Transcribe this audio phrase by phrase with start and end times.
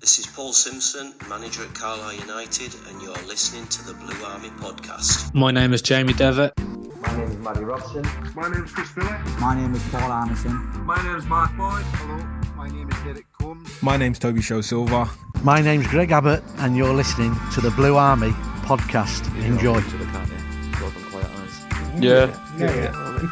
[0.00, 4.50] this is Paul Simpson, manager at Carlisle United, and you're listening to the Blue Army
[4.50, 5.34] podcast.
[5.34, 6.52] My name is Jamie Devitt.
[7.00, 8.06] My name is Matty Robson.
[8.36, 9.18] My name is Chris Miller.
[9.40, 10.52] My name is Paul Anderson.
[10.84, 11.82] My name is Mark Boyd.
[11.96, 12.24] Hello,
[12.56, 13.82] my name is Derek Combs.
[13.82, 15.10] My name's Toby Show Silva.
[15.42, 18.30] My name's Greg Abbott, and you're listening to the Blue Army
[18.62, 19.26] podcast.
[19.44, 19.80] Enjoy.
[19.80, 20.80] To the can, yeah.
[20.80, 21.66] Got them quiet eyes.
[22.00, 22.30] Yeah.
[22.56, 22.72] Yeah.
[22.72, 23.28] Yeah.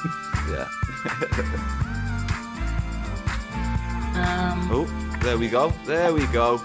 [0.51, 0.69] yeah.
[4.53, 5.71] um, oh, there we go.
[5.85, 6.59] There we go.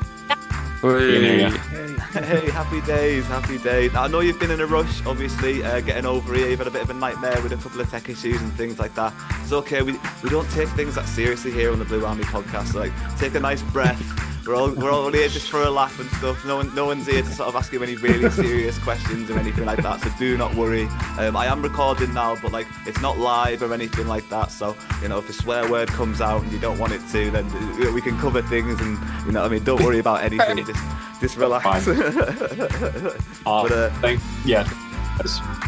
[0.82, 1.50] Hey.
[1.50, 3.96] hey, happy days, happy days.
[3.96, 6.50] I know you've been in a rush, obviously, uh, getting over here.
[6.50, 8.78] You've had a bit of a nightmare with a couple of tech issues and things
[8.78, 9.14] like that.
[9.42, 9.82] It's okay.
[9.82, 12.76] We we don't take things that seriously here on the Blue Army podcast.
[12.76, 14.00] Like, take a nice breath.
[14.46, 16.44] We're all we're all here just for a laugh and stuff.
[16.46, 19.38] No one no one's here to sort of ask you any really serious questions or
[19.38, 20.02] anything like that.
[20.02, 20.86] So do not worry.
[21.20, 24.52] Um, I am recording now, but like it's not live or anything like that.
[24.52, 27.30] So you know if a swear word comes out and you don't want it to,
[27.30, 29.64] then we can cover things and you know I mean.
[29.64, 30.66] Don't worry about anything.
[30.66, 30.84] just
[31.20, 31.88] just relax.
[31.88, 33.14] uh,
[33.46, 34.68] but, uh, thank yeah.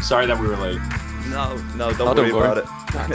[0.02, 0.80] Sorry that we were late.
[1.30, 2.50] No, no, don't, Oh, worry, don't worry.
[2.50, 3.10] about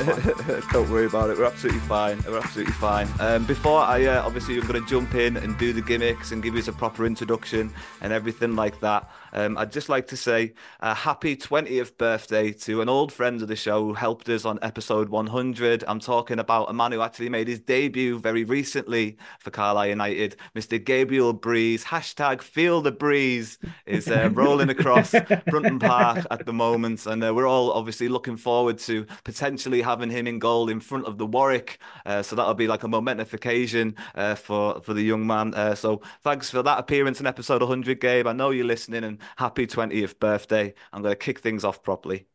[0.57, 0.63] it.
[0.71, 1.37] don't worry about it.
[1.37, 2.21] We're absolutely fine.
[2.27, 3.07] We're absolutely fine.
[3.19, 6.41] Um, before I uh, obviously I'm going to jump in and do the gimmicks and
[6.41, 7.71] give you a proper introduction
[8.01, 9.09] and everything like that.
[9.33, 13.47] Um, I'd just like to say a happy 20th birthday to an old friend of
[13.47, 15.83] the show who helped us on episode 100.
[15.87, 20.35] I'm talking about a man who actually made his debut very recently for Carlisle United,
[20.55, 20.83] Mr.
[20.83, 21.83] Gabriel Breeze.
[21.83, 25.13] Hashtag feel the breeze is uh, rolling across
[25.47, 27.05] Brunton Park at the moment.
[27.05, 31.05] And uh, we're all obviously looking forward to potentially having him in goal in front
[31.05, 31.79] of the Warwick.
[32.05, 35.53] Uh, so that'll be like a momentous occasion uh, for, for the young man.
[35.53, 38.27] Uh, so thanks for that appearance in episode 100, Gabe.
[38.27, 40.73] I know you're listening and happy 20th birthday.
[40.93, 42.27] I'm going to kick things off properly.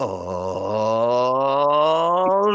[0.00, 0.06] Oh.
[2.26, 2.50] All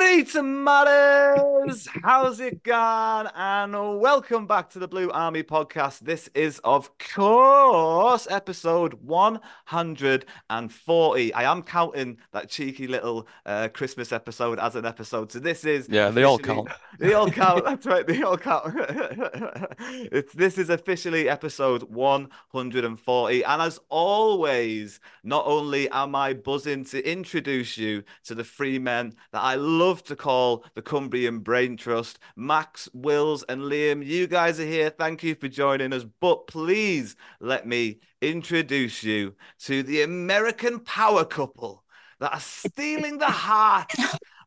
[0.06, 1.88] right, matters.
[2.04, 3.26] How's it going?
[3.34, 5.98] And welcome back to the Blue Army podcast.
[6.00, 11.34] This is, of course, episode 140.
[11.34, 15.32] I am counting that cheeky little uh, Christmas episode as an episode.
[15.32, 16.68] So this is Yeah, they all count.
[17.00, 17.64] They all count.
[17.64, 18.06] That's right.
[18.06, 18.76] They all count.
[19.80, 27.04] it's this is officially episode 140, and as always, not only am I buzzing to
[27.04, 32.18] introduce you to the three men that I love to call the Cumbrian Brain Trust,
[32.36, 34.04] Max, Wills, and Liam.
[34.04, 34.90] You guys are here.
[34.90, 36.04] Thank you for joining us.
[36.20, 41.84] But please let me introduce you to the American power couple
[42.20, 43.96] that are stealing the hearts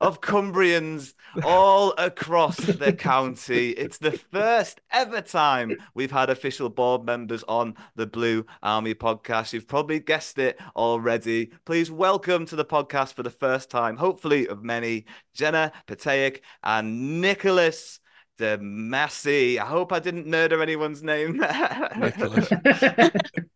[0.01, 3.71] of Cumbrians all across the county.
[3.71, 9.53] It's the first ever time we've had official board members on the Blue Army podcast.
[9.53, 11.51] You've probably guessed it already.
[11.65, 17.21] Please welcome to the podcast for the first time, hopefully of many, Jenna Piatak and
[17.21, 17.99] Nicholas
[18.37, 19.57] DeMasi.
[19.57, 21.43] I hope I didn't murder anyone's name.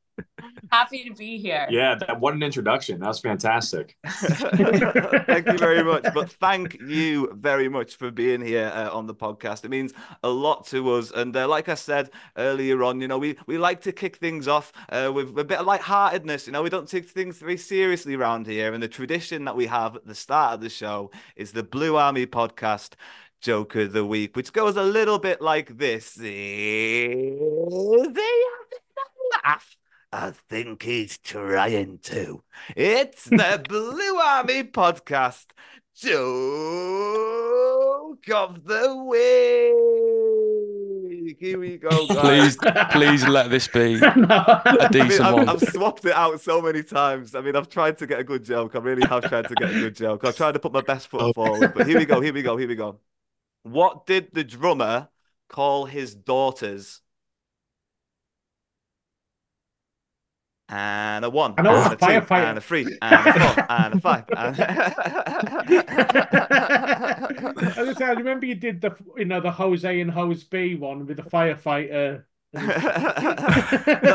[0.73, 0.89] Nicholas.
[0.91, 1.67] Happy to be here.
[1.69, 2.99] Yeah, that what an introduction.
[2.99, 3.95] That was fantastic.
[4.05, 6.05] thank you very much.
[6.13, 9.63] But thank you very much for being here uh, on the podcast.
[9.65, 9.93] It means
[10.23, 11.11] a lot to us.
[11.11, 14.47] And uh, like I said earlier on, you know, we, we like to kick things
[14.47, 16.47] off uh, with a bit of lightheartedness.
[16.47, 18.73] You know, we don't take things very seriously around here.
[18.73, 21.95] And the tradition that we have at the start of the show is the Blue
[21.95, 22.93] Army podcast.
[23.41, 26.13] Joke of the week, which goes a little bit like this.
[26.13, 27.35] They
[29.43, 29.75] laugh
[30.13, 32.43] I think he's trying to.
[32.75, 35.47] It's the Blue Army podcast.
[35.95, 36.13] Joke
[38.31, 38.95] of the
[41.25, 41.37] week.
[41.39, 42.55] Here we go, guys.
[42.57, 42.57] Please,
[42.91, 45.49] please let this be a I mean, decent I've, one.
[45.49, 47.33] I've swapped it out so many times.
[47.33, 48.75] I mean, I've tried to get a good joke.
[48.75, 50.25] I really have tried to get a good joke.
[50.25, 51.73] I've tried to put my best foot forward.
[51.73, 52.21] But here we go.
[52.21, 52.55] Here we go.
[52.55, 52.99] Here we go.
[53.63, 55.09] What did the drummer
[55.49, 57.01] call his daughters?
[60.69, 62.49] And a one, I know, and a two, firefighter.
[62.49, 64.23] and a three, and a four, and a five.
[64.35, 64.55] And...
[67.77, 70.75] I was saying, I remember you did the you know the Jose and Hose B
[70.75, 72.23] one with the firefighter.
[72.53, 72.61] no,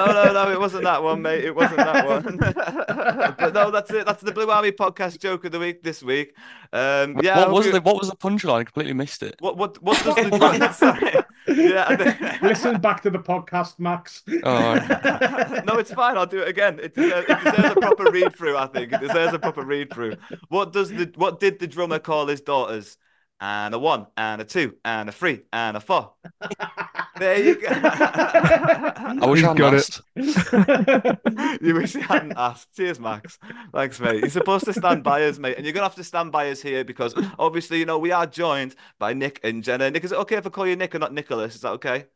[0.06, 1.44] no, no, it wasn't that one, mate.
[1.44, 2.36] It wasn't that one.
[3.38, 4.06] but no, that's it.
[4.06, 6.34] That's the Blue Army podcast joke of the week this week.
[6.72, 8.60] Um, yeah, what was you- the what was the punchline?
[8.60, 9.34] I completely missed it.
[9.40, 11.14] What what what does the sorry?
[11.48, 14.22] Yeah, I Listen back to the podcast, Max.
[14.44, 16.16] Oh, no, it's fine.
[16.16, 16.78] I'll do it again.
[16.80, 18.56] It deserves, it deserves a proper read through.
[18.56, 20.16] I think it deserves a proper read through.
[20.48, 22.96] What does the what did the drummer call his daughters?
[23.40, 26.14] And a one, and a two, and a three, and a four.
[27.18, 27.68] There you go.
[29.20, 30.00] I wish I got hadn't it.
[30.16, 31.62] asked.
[31.62, 32.74] you wish you hadn't asked.
[32.76, 33.38] Cheers, Max.
[33.72, 34.20] Thanks, mate.
[34.20, 36.62] You're supposed to stand by us, mate, and you're gonna have to stand by us
[36.62, 39.90] here because obviously, you know, we are joined by Nick and Jenna.
[39.90, 41.54] Nick, is it okay if I call you Nick and not Nicholas?
[41.56, 42.06] Is that okay?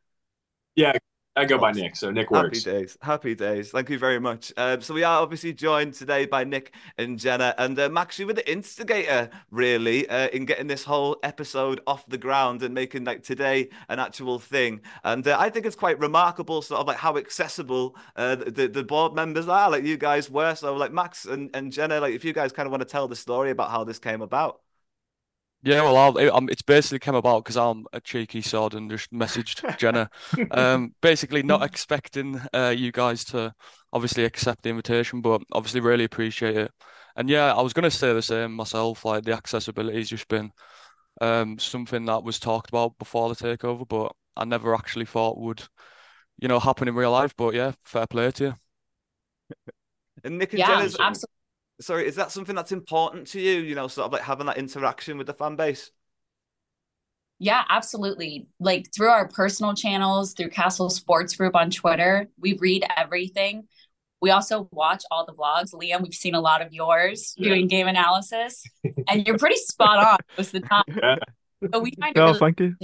[0.75, 0.96] Yeah,
[1.34, 2.62] I go by Nick, so Nick works.
[2.62, 2.99] Happy days.
[3.00, 3.70] Happy days.
[3.70, 4.52] Thank you very much.
[4.58, 7.55] Um, so we are obviously joined today by Nick and Jenna.
[7.56, 12.05] And uh, Max, you were the instigator, really, uh, in getting this whole episode off
[12.06, 14.82] the ground and making like today an actual thing.
[15.05, 18.84] And uh, I think it's quite remarkable, sort of like how accessible uh, the, the
[18.84, 20.55] board members are, like you guys were.
[20.55, 23.08] So like Max and, and Jenna, like if you guys kind of want to tell
[23.08, 24.61] the story about how this came about.
[25.64, 28.91] Yeah, well, I'll, it, um, it's basically came about because I'm a cheeky sod and
[28.91, 30.11] just messaged Jenna.
[30.50, 33.55] Um, basically, not expecting uh, you guys to
[33.93, 36.73] obviously accept the invitation, but obviously really appreciate it.
[37.14, 39.05] And yeah, I was going to say the same myself.
[39.05, 40.50] Like the accessibility has just been
[41.20, 45.62] um, something that was talked about before the takeover, but I never actually thought would,
[46.38, 47.35] you know, happen in real life.
[47.37, 48.55] But yeah, fair play to you.
[50.25, 51.42] And Nick and Yeah, Jenna's, absolutely.
[51.82, 53.61] Sorry, is that something that's important to you?
[53.61, 55.90] You know, sort of like having that interaction with the fan base.
[57.38, 58.46] Yeah, absolutely.
[58.61, 63.64] Like through our personal channels, through Castle Sports Group on Twitter, we read everything.
[64.20, 65.75] We also watch all the vlogs.
[65.75, 67.49] Liam, we've seen a lot of yours Yeah.
[67.49, 68.62] doing game analysis,
[69.08, 70.84] and you're pretty spot on most of the time.
[70.87, 71.17] Yeah.
[71.75, 72.76] So we find it No, really thank you.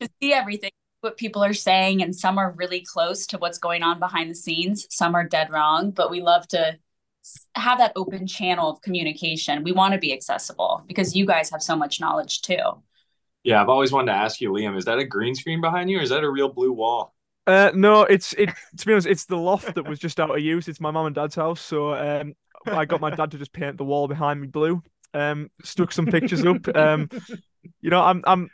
[0.00, 3.82] to see everything, what people are saying, and some are really close to what's going
[3.82, 4.86] on behind the scenes.
[4.90, 6.76] Some are dead wrong, but we love to s-
[7.54, 9.62] have that open channel of communication.
[9.62, 12.82] We want to be accessible because you guys have so much knowledge too.
[13.44, 15.98] Yeah, I've always wanted to ask you, Liam, is that a green screen behind you
[15.98, 17.14] or is that a real blue wall?
[17.46, 18.50] Uh, no, it's it.
[18.78, 20.68] To be honest, it's the loft that was just out of use.
[20.68, 22.34] It's my mum and dad's house, so um,
[22.66, 24.80] I got my dad to just paint the wall behind me blue.
[25.12, 26.68] Um, stuck some pictures up.
[26.76, 27.10] Um,
[27.80, 28.48] you know, I'm I'm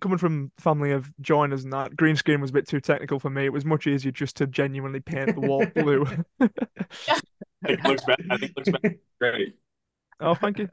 [0.00, 1.96] coming from family of joiners and that.
[1.96, 3.44] Green screen was a bit too technical for me.
[3.44, 6.06] It was much easier just to genuinely paint the wall blue.
[7.64, 8.22] It looks better.
[8.30, 8.96] I think it looks better.
[9.20, 9.56] Great.
[10.20, 10.68] Oh, thank you.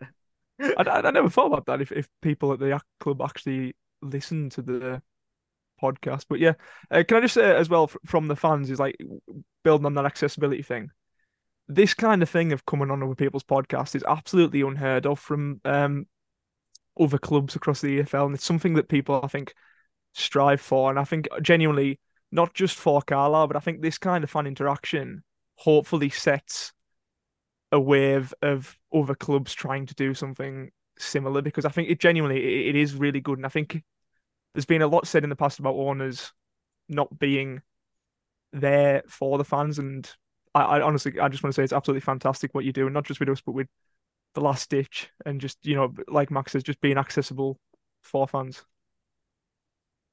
[0.62, 4.50] I, I, I never thought about that if, if people at the club actually listen
[4.52, 5.02] to the
[5.82, 6.26] podcast.
[6.30, 6.54] But yeah,
[6.92, 8.98] uh, can I just say as well fr- from the fans is like
[9.64, 10.90] building on that accessibility thing.
[11.68, 15.62] This kind of thing of coming on other people's podcasts is absolutely unheard of from
[15.64, 16.08] um,
[17.00, 19.54] other clubs across the EFL, and it's something that people I think
[20.14, 20.90] strive for.
[20.90, 22.00] And I think genuinely,
[22.32, 25.24] not just for Carlisle, but I think this kind of fan interaction
[25.64, 26.74] hopefully sets
[27.72, 32.68] a wave of other clubs trying to do something similar because I think it genuinely
[32.68, 33.82] it, is really good, and I think
[34.54, 36.34] there's been a lot said in the past about owners
[36.90, 37.62] not being
[38.52, 40.10] there for the fans, and
[40.54, 42.94] I, I honestly I just want to say it's absolutely fantastic what you do, and
[42.94, 43.68] not just with us but with
[44.34, 47.58] the last ditch, and just you know like Max says, just being accessible
[48.02, 48.66] for fans.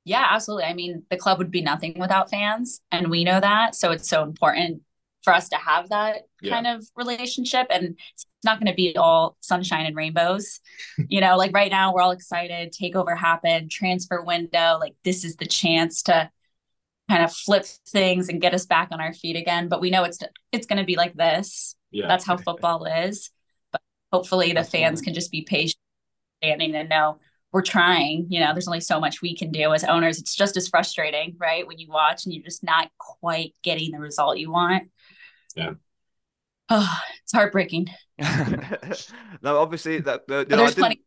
[0.04, 0.64] Yeah, absolutely.
[0.64, 3.74] I mean, the club would be nothing without fans, and we know that.
[3.74, 4.82] So it's so important
[5.22, 6.54] for us to have that Yeah.
[6.54, 7.66] kind of relationship.
[7.70, 10.60] And it's not going to be all sunshine and rainbows.
[11.08, 12.72] you know, like right now, we're all excited.
[12.72, 14.78] Takeover happened, transfer window.
[14.80, 16.30] Like, this is the chance to
[17.08, 19.68] kind of flip things and get us back on our feet again.
[19.68, 20.18] But we know it's
[20.52, 21.74] it's going to be like this.
[21.90, 22.06] Yeah.
[22.08, 23.30] That's how football is.
[23.72, 24.86] But hopefully, the Absolutely.
[24.86, 25.78] fans can just be patient,
[26.42, 27.18] standing and know
[27.52, 28.26] we're trying.
[28.28, 30.18] You know, there's only so much we can do as owners.
[30.20, 31.66] It's just as frustrating, right?
[31.66, 34.90] When you watch and you're just not quite getting the result you want.
[35.56, 35.72] Yeah.
[36.68, 37.88] Oh, it's heartbreaking.
[39.42, 41.02] no, obviously that the, you But know, I there's didn't- plenty.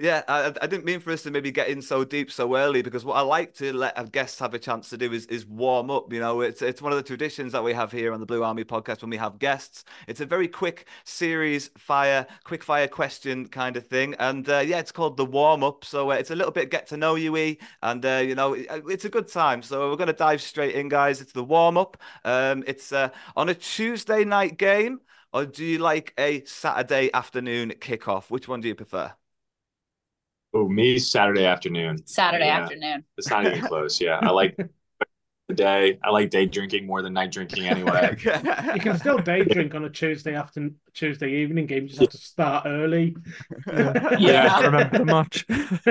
[0.00, 2.82] Yeah, I, I didn't mean for us to maybe get in so deep so early
[2.82, 5.44] because what I like to let our guests have a chance to do is is
[5.44, 6.12] warm up.
[6.12, 8.44] You know, it's it's one of the traditions that we have here on the Blue
[8.44, 9.84] Army podcast when we have guests.
[10.06, 14.78] It's a very quick series fire, quick fire question kind of thing, and uh, yeah,
[14.78, 15.84] it's called the warm up.
[15.84, 17.34] So uh, it's a little bit get to know you,
[17.82, 19.62] and uh, you know, it, it's a good time.
[19.62, 21.20] So we're gonna dive straight in, guys.
[21.20, 21.96] It's the warm up.
[22.24, 25.00] Um, it's uh, on a Tuesday night game,
[25.32, 28.30] or do you like a Saturday afternoon kickoff?
[28.30, 29.12] Which one do you prefer?
[30.54, 32.04] Oh, me Saturday afternoon.
[32.06, 32.58] Saturday Yeah.
[32.62, 33.04] afternoon.
[33.16, 34.00] It's not even close.
[34.00, 34.56] Yeah, I like
[35.48, 35.98] the day.
[36.02, 38.16] I like day drinking more than night drinking anyway.
[38.74, 41.84] You can still day drink on a Tuesday afternoon, Tuesday evening game.
[41.84, 43.16] You just have to start early.
[43.66, 44.48] Yeah.
[44.54, 45.46] I remember much.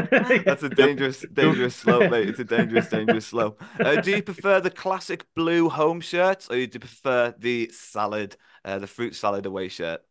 [0.46, 2.30] That's a dangerous, dangerous slope, mate.
[2.30, 3.62] It's a dangerous, dangerous slope.
[3.84, 8.38] Uh, do you prefer the classic blue home shirt, or do you prefer the salad,
[8.66, 10.02] uh, the fruit salad away shirt?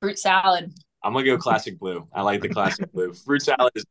[0.00, 0.72] Fruit salad.
[1.06, 2.08] I'm gonna go classic blue.
[2.12, 3.12] I like the classic blue.
[3.24, 3.84] Fruit salad is,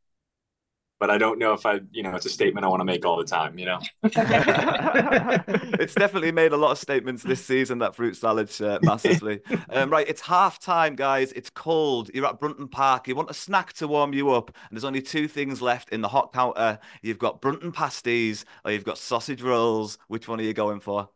[1.00, 3.06] but I don't know if I, you know, it's a statement I want to make
[3.06, 3.58] all the time.
[3.58, 3.80] You know.
[4.02, 7.78] it's definitely made a lot of statements this season.
[7.78, 9.40] That fruit salad shirt, massively.
[9.70, 11.32] Um, right, it's half time, guys.
[11.32, 12.10] It's cold.
[12.14, 13.08] You're at Brunton Park.
[13.08, 16.02] You want a snack to warm you up, and there's only two things left in
[16.02, 16.78] the hot counter.
[17.02, 19.98] You've got Brunton pasties, or you've got sausage rolls.
[20.08, 21.08] Which one are you going for?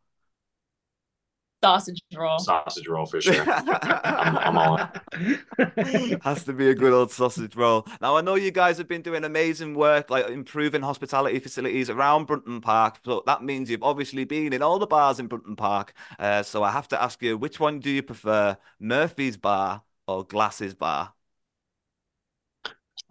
[1.63, 2.39] Sausage roll.
[2.39, 3.45] Sausage roll for sure.
[3.47, 6.21] I'm, I'm all in.
[6.23, 7.87] Has to be a good old sausage roll.
[8.01, 12.27] Now, I know you guys have been doing amazing work, like improving hospitality facilities around
[12.27, 13.01] Brunton Park.
[13.05, 15.93] So that means you've obviously been in all the bars in Brunton Park.
[16.19, 20.25] Uh, so I have to ask you, which one do you prefer, Murphy's Bar or
[20.25, 21.13] Glasses Bar?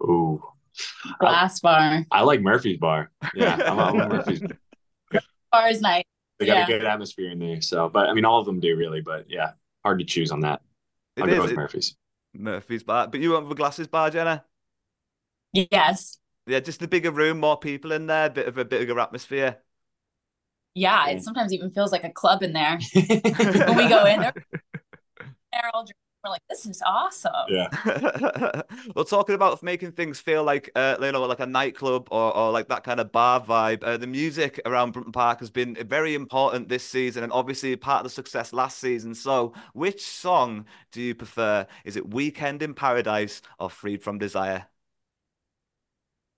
[0.02, 0.42] Ooh,
[1.18, 2.04] Glass bar.
[2.10, 3.10] I like Murphy's bar.
[3.34, 4.42] Yeah, I'm, I'm a Murphy's.
[5.52, 6.04] Bar is nice.
[6.40, 6.64] They got Yeah.
[6.64, 7.60] a good atmosphere in there.
[7.60, 9.02] So, but I mean, all of them do really.
[9.02, 9.52] But yeah,
[9.84, 10.62] hard to choose on that.
[11.16, 11.96] It I'll go is, with it- Murphy's.
[12.32, 13.08] Murphy's Bar.
[13.08, 14.44] But you went for Glasses Bar, Jenna?
[15.52, 16.18] Yes.
[16.46, 19.58] Yeah, just the bigger room, more people in there, bit of a bigger atmosphere.
[20.74, 22.78] Yeah, it sometimes even feels like a club in there.
[22.94, 24.32] when we go in, they're,
[25.52, 25.94] they're all drinking.
[26.22, 27.32] We're like, this is awesome.
[27.48, 27.68] Yeah.
[28.94, 32.50] well, talking about making things feel like uh, you know, like a nightclub or, or
[32.50, 33.82] like that kind of bar vibe.
[33.82, 38.00] Uh, the music around Brunton Park has been very important this season, and obviously part
[38.00, 39.14] of the success last season.
[39.14, 41.66] So, which song do you prefer?
[41.84, 44.66] Is it "Weekend in Paradise" or "Freed from Desire"?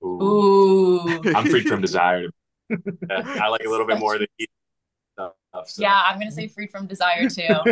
[0.05, 1.23] Ooh.
[1.35, 2.29] I'm freed from desire.
[3.11, 4.62] I like a little bit more of the heat stuff.
[5.67, 5.83] So.
[5.83, 7.43] Yeah, I'm gonna say freed from desire too.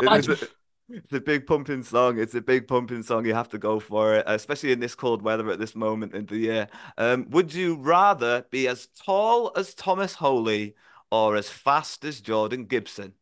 [0.00, 0.48] It is a-
[0.88, 2.18] It's a big pumping song.
[2.18, 3.24] It's a big pumping song.
[3.26, 6.26] You have to go for it, especially in this cold weather at this moment in
[6.26, 6.68] the year.
[6.96, 10.76] Um, would you rather be as tall as Thomas Holy
[11.10, 13.14] or as fast as Jordan Gibson?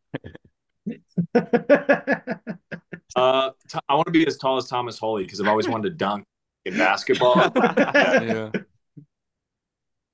[3.15, 5.89] Uh, t- I want to be as tall as Thomas Holy because I've always wanted
[5.89, 6.25] to dunk
[6.65, 7.35] in basketball.
[7.55, 8.49] yeah.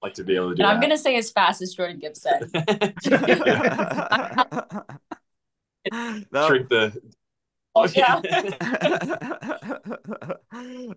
[0.01, 2.51] Like to be able to do And I'm gonna say as fast as Jordan Gibson.
[5.91, 6.23] No.
[6.47, 7.01] Shrink the.
[7.73, 8.21] Oh, yeah.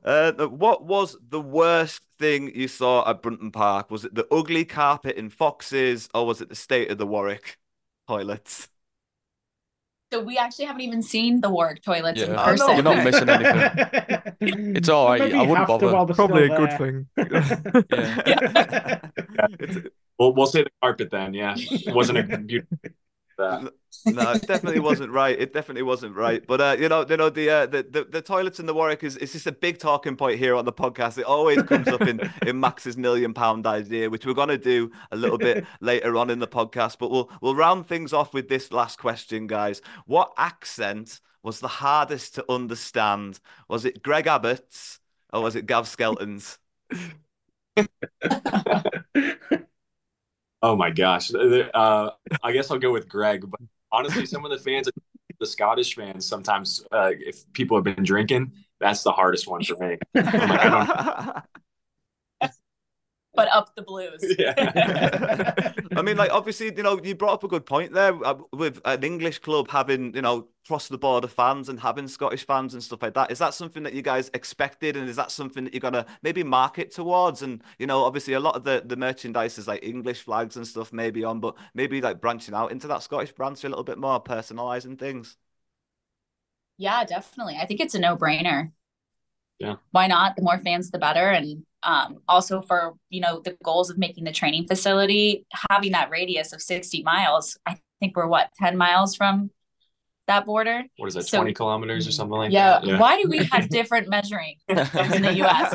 [0.05, 3.91] Uh, what was the worst thing you saw at Brunton Park?
[3.91, 7.57] Was it the ugly carpet in Foxes, or was it the state of the Warwick
[8.09, 8.69] toilets?
[10.13, 12.45] So we actually haven't even seen the Warwick toilets in Yeah.
[12.45, 12.75] person.
[12.75, 14.21] You're not missing anything.
[14.77, 15.21] It's all right.
[15.21, 15.91] Maybe I wouldn't bother.
[15.93, 17.41] while they're Probably still a good there.
[19.67, 19.91] thing.
[20.17, 21.35] We'll we'll say the carpet then.
[21.35, 22.79] Yeah, it wasn't a beautiful.
[23.39, 23.73] That.
[24.07, 25.39] no, it definitely wasn't right.
[25.39, 26.47] It definitely wasn't right.
[26.47, 29.03] But uh, you know, you know, the, uh, the the the toilets in the Warwick
[29.03, 31.19] is it's just a big talking point here on the podcast.
[31.19, 35.17] It always comes up in in Max's million pound idea, which we're gonna do a
[35.17, 36.99] little bit later on in the podcast.
[36.99, 39.83] But we'll we'll round things off with this last question, guys.
[40.07, 43.41] What accent was the hardest to understand?
[43.69, 45.01] Was it Greg Abbott's
[45.33, 46.59] or was it Gav Skelton's?
[50.65, 51.31] Oh my gosh.
[51.35, 52.11] Uh,
[52.43, 53.45] I guess I'll go with Greg.
[53.51, 53.61] But
[53.93, 54.89] honestly, some of the fans,
[55.39, 59.77] the Scottish fans, sometimes uh, if people have been drinking, that's the hardest one for
[59.77, 59.99] me.
[60.15, 61.45] Like,
[63.35, 64.25] but up the blues.
[64.41, 64.55] I
[66.05, 69.03] mean, like obviously, you know, you brought up a good point there uh, with an
[69.03, 73.03] English club having, you know, cross the border fans and having Scottish fans and stuff
[73.03, 73.31] like that.
[73.31, 76.45] Is that something that you guys expected, and is that something that you're gonna maybe
[76.45, 77.43] market towards?
[77.43, 80.67] And you know, obviously, a lot of the the merchandise is like English flags and
[80.67, 83.99] stuff maybe on, but maybe like branching out into that Scottish branch a little bit
[83.99, 85.37] more, personalizing things.
[86.77, 87.57] Yeah, definitely.
[87.57, 88.73] I think it's a no-brainer.
[89.61, 89.77] Yeah.
[89.93, 90.35] Why not?
[90.37, 91.31] The more fans, the better.
[91.31, 96.11] And um, also for, you know, the goals of making the training facility, having that
[96.11, 99.51] radius of 60 miles, I think we're what, 10 miles from
[100.27, 100.83] that border.
[100.97, 102.81] What is that, So- 20 kilometers or something like Yeah.
[102.81, 102.87] that?
[102.87, 105.75] Yeah why do we have different measuring in the US?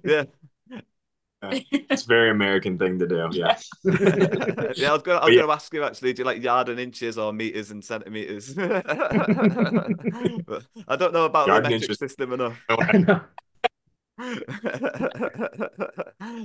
[0.04, 0.24] yeah.
[1.42, 1.58] Yeah.
[1.70, 3.28] It's a very American thing to do.
[3.30, 3.56] Yeah.
[3.84, 5.18] yeah, I was going.
[5.18, 5.40] I was yeah.
[5.40, 6.12] going to ask you actually.
[6.14, 8.54] Do you like yard and inches or meters and centimeters?
[8.54, 8.74] but
[10.88, 12.58] I don't know about Yard the metric system enough.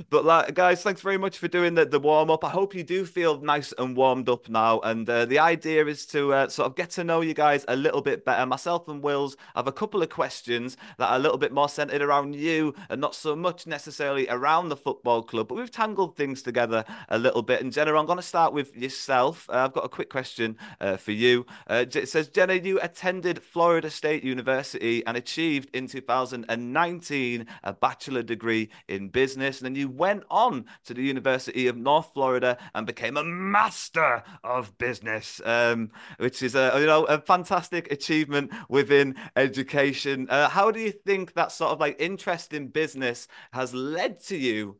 [0.09, 2.43] but like guys thanks very much for doing the, the warm up.
[2.43, 6.05] I hope you do feel nice and warmed up now and uh, the idea is
[6.07, 8.45] to uh, sort of get to know you guys a little bit better.
[8.45, 12.01] Myself and wills have a couple of questions that are a little bit more centered
[12.01, 16.41] around you and not so much necessarily around the football club but we've tangled things
[16.41, 17.61] together a little bit.
[17.61, 19.49] And jenna i'm going to start with yourself.
[19.49, 21.45] Uh, i've got a quick question uh, for you.
[21.67, 28.23] Uh, it says jenna you attended florida state university and achieved in 2019 a bachelor
[28.23, 29.59] degree in business.
[29.59, 34.23] And then you went on to the University of North Florida and became a master
[34.43, 40.27] of business, um, which is a you know a fantastic achievement within education.
[40.29, 44.37] Uh, how do you think that sort of like interest in business has led to
[44.37, 44.79] you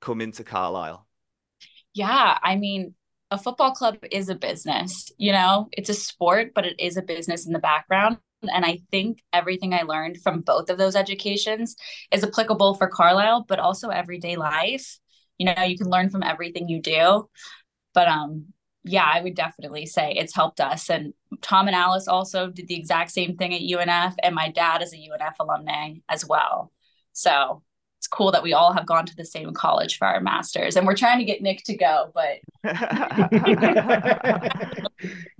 [0.00, 1.06] coming to Carlisle?
[1.94, 2.94] Yeah, I mean,
[3.30, 7.02] a football club is a business, you know, it's a sport, but it is a
[7.02, 8.18] business in the background.
[8.52, 11.76] And I think everything I learned from both of those educations
[12.10, 14.98] is applicable for Carlisle, but also everyday life.
[15.38, 17.28] You know, you can learn from everything you do.
[17.92, 18.46] But um,
[18.84, 20.90] yeah, I would definitely say it's helped us.
[20.90, 24.82] And Tom and Alice also did the exact same thing at UNF, and my dad
[24.82, 26.70] is a UNF alumni as well.
[27.12, 27.62] So
[28.14, 30.96] cool that we all have gone to the same college for our masters, and we're
[30.96, 32.38] trying to get Nick to go, but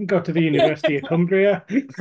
[0.06, 1.64] Go to the University of Cumbria.
[1.68, 1.98] That's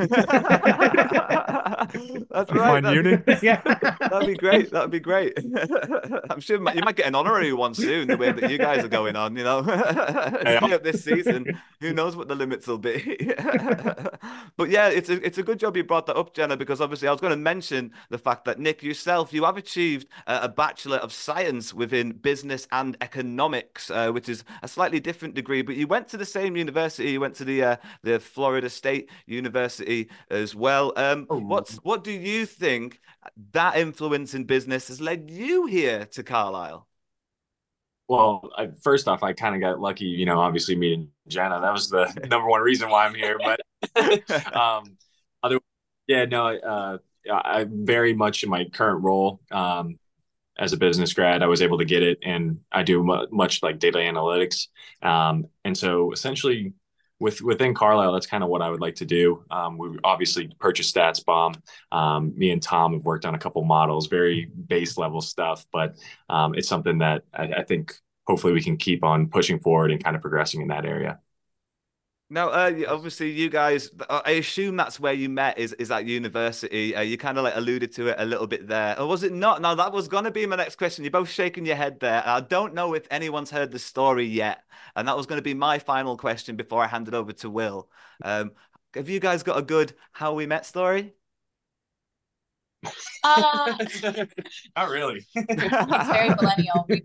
[2.51, 2.51] right.
[2.51, 3.24] Find that'd- uni.
[3.42, 3.62] yeah.
[3.62, 4.72] That'd be great.
[4.72, 5.34] That'd be great.
[6.30, 8.58] I'm sure you might- you might get an honorary one soon, the way that you
[8.58, 9.63] guys are going on, you know.
[9.63, 11.60] Stay up this season.
[11.80, 13.34] Who knows what the limits will be?
[14.58, 17.08] but yeah, it's a it's a good job you brought that up, Jenna, because obviously
[17.08, 20.50] I was going to mention the fact that Nick yourself, you have achieved uh, a
[20.63, 25.75] Bachelor of Science within Business and Economics, uh, which is a slightly different degree, but
[25.75, 27.12] you went to the same university.
[27.12, 30.93] You went to the uh, the Florida State University as well.
[30.95, 33.02] Um, what's what do you think
[33.52, 36.88] that influence in business has led you here to Carlisle?
[38.08, 41.60] Well, I, first off, I kind of got lucky, you know, obviously meeting Jenna.
[41.60, 43.38] That was the number one reason why I'm here.
[43.38, 43.60] But
[44.56, 44.95] um,
[45.43, 45.60] other,
[46.08, 46.97] yeah, no, uh,
[47.30, 49.99] I very much in my current role um,
[50.58, 53.63] as a business grad, I was able to get it, and I do mu- much
[53.63, 54.68] like data analytics.
[55.02, 56.74] Um, and so, essentially,
[57.20, 59.44] with within Carlisle, that's kind of what I would like to do.
[59.50, 61.56] Um, we obviously purchased StatsBomb.
[61.92, 65.96] Um, me and Tom have worked on a couple models, very base level stuff, but
[66.30, 67.94] um, it's something that I, I think
[68.28, 71.20] hopefully we can keep on pushing forward and kind of progressing in that area.
[72.34, 76.96] Now, uh, obviously, you guys, I assume that's where you met is, is at university.
[76.96, 79.00] Uh, you kind of like alluded to it a little bit there.
[79.00, 79.62] Or was it not?
[79.62, 81.04] Now, that was going to be my next question.
[81.04, 82.24] You're both shaking your head there.
[82.26, 84.63] I don't know if anyone's heard the story yet.
[84.96, 87.52] And that was going to be my final question before I hand it over to
[87.52, 87.88] Will.
[88.24, 88.54] Um,
[88.96, 91.13] have you guys got a good how we met story?
[93.24, 93.78] uh,
[94.76, 95.24] Not really.
[95.36, 96.86] it's very millennial.
[96.89, 97.04] We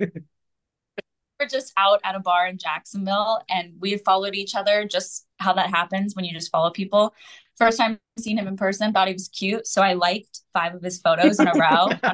[1.38, 5.26] were just out at a bar in Jacksonville and we had followed each other, just
[5.38, 7.14] how that happens when you just follow people.
[7.56, 9.66] First time seeing him in person, thought he was cute.
[9.66, 11.88] So I liked five of his photos in a row.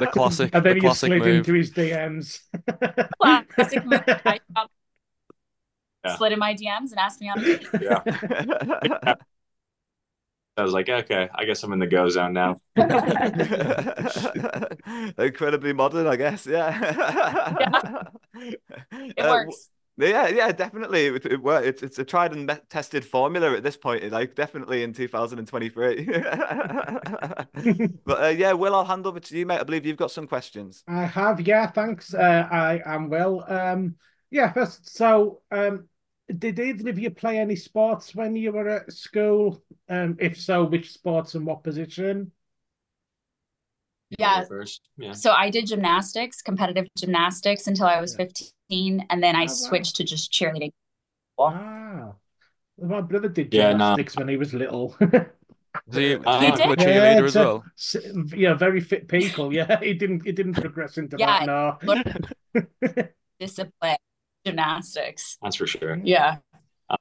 [0.00, 1.28] The classic, And then the he classic slid move.
[1.36, 2.40] into his DMs.
[3.54, 4.02] Classic move.
[4.06, 4.40] I
[6.04, 6.16] Yeah.
[6.16, 7.66] slid in my DMs and asked me on a date.
[7.80, 9.14] Yeah.
[10.60, 12.56] I was like, okay, I guess I'm in the go zone now.
[15.18, 16.46] Incredibly modern, I guess.
[16.46, 18.04] Yeah.
[19.16, 19.70] It Uh, works.
[19.96, 21.06] Yeah, yeah, definitely.
[21.08, 24.10] It, it, wor- it's it's a tried and tested formula at this point.
[24.10, 26.04] Like definitely in 2023.
[28.06, 29.60] but uh, yeah, Will, I'll hand over to you, mate.
[29.60, 30.82] I believe you've got some questions.
[30.88, 32.14] I have, yeah, thanks.
[32.14, 33.44] Uh, I am well.
[33.46, 33.96] Um,
[34.30, 35.88] yeah, first, so um,
[36.38, 39.62] did either of you play any sports when you were at school?
[39.88, 42.32] Um, if so, which sports and what position?
[44.18, 44.44] Yeah.
[44.96, 45.14] Yeah.
[45.14, 49.06] So I did gymnastics, competitive gymnastics until I was 15.
[49.10, 49.46] And then I wow.
[49.46, 50.72] switched to just cheerleading.
[51.38, 52.14] Ah,
[52.78, 53.96] my brother did Yeah, no.
[53.96, 54.96] gymnastics when he was little.
[55.90, 56.78] Does he, Uh, he He become a did?
[56.88, 57.70] Yeah, as well?
[57.78, 57.96] s-
[58.36, 59.52] Yeah, very fit people.
[59.52, 60.24] Yeah, he didn't.
[60.24, 61.42] He didn't progress into Yeah, that.
[61.44, 61.78] No.
[63.40, 63.96] Discipline,
[64.44, 65.36] gymnastics.
[65.42, 66.00] That's for sure.
[66.02, 66.38] Yeah.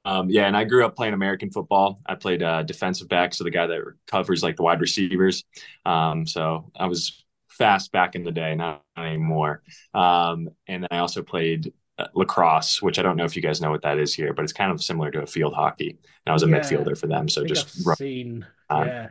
[0.05, 1.99] Um, yeah, and I grew up playing American football.
[2.05, 5.43] I played uh, defensive back, so the guy that covers like the wide receivers.
[5.85, 9.63] Um, so I was fast back in the day, not anymore.
[9.95, 13.61] Um, and then I also played uh, lacrosse, which I don't know if you guys
[13.61, 15.89] know what that is here, but it's kind of similar to a field hockey.
[15.89, 15.97] And
[16.27, 16.59] I was a Yeah.
[16.59, 18.45] midfielder for them, so just I've run- seen.
[18.69, 19.07] um, yeah.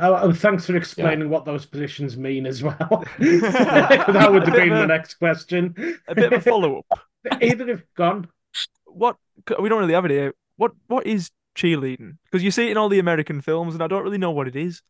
[0.00, 2.76] Oh, oh, thanks for explaining what those positions mean as well.
[3.18, 5.74] that would have been the next question.
[6.06, 7.00] A bit of a follow up.
[7.42, 8.28] Either have gone.
[8.86, 9.16] What
[9.60, 10.34] we don't really have it here.
[10.56, 12.16] What what is cheerleading?
[12.24, 14.48] Because you see it in all the American films, and I don't really know what
[14.48, 14.82] it is.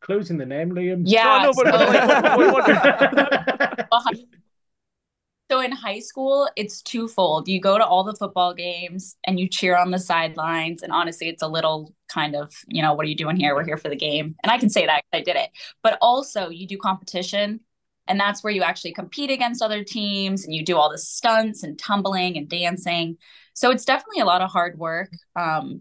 [0.00, 1.02] Clues in the name, Liam.
[1.04, 1.24] Yeah.
[1.24, 4.16] No, I but- so- like, what- what- what-
[5.48, 7.46] So in high school, it's twofold.
[7.46, 10.82] You go to all the football games and you cheer on the sidelines.
[10.82, 13.54] And honestly, it's a little kind of, you know, what are you doing here?
[13.54, 14.34] We're here for the game.
[14.42, 15.50] And I can say that I did it.
[15.84, 17.60] But also, you do competition.
[18.08, 21.62] And that's where you actually compete against other teams and you do all the stunts
[21.62, 23.16] and tumbling and dancing.
[23.54, 25.10] So it's definitely a lot of hard work.
[25.34, 25.80] Um,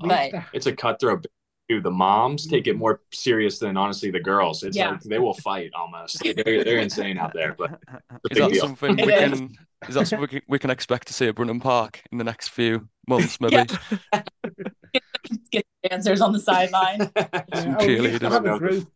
[0.00, 1.22] but it's a cutthroat.
[1.22, 1.30] bit,
[1.70, 1.80] too.
[1.80, 4.62] The moms take it more serious than honestly the girls.
[4.64, 4.90] It's Yeah.
[4.92, 6.22] like they will fight almost.
[6.22, 7.78] They're, they're insane out there, but
[8.30, 8.60] Is that deal.
[8.60, 9.40] something we It is.
[9.40, 9.56] can?
[9.88, 12.24] Is that something we can, we can expect to see at Brunton Park in the
[12.24, 13.66] next few months, maybe?
[14.12, 14.22] Yeah.
[15.50, 16.98] get dancers on the sideline.
[17.54, 18.88] Some Yeah, oh, we used to have a group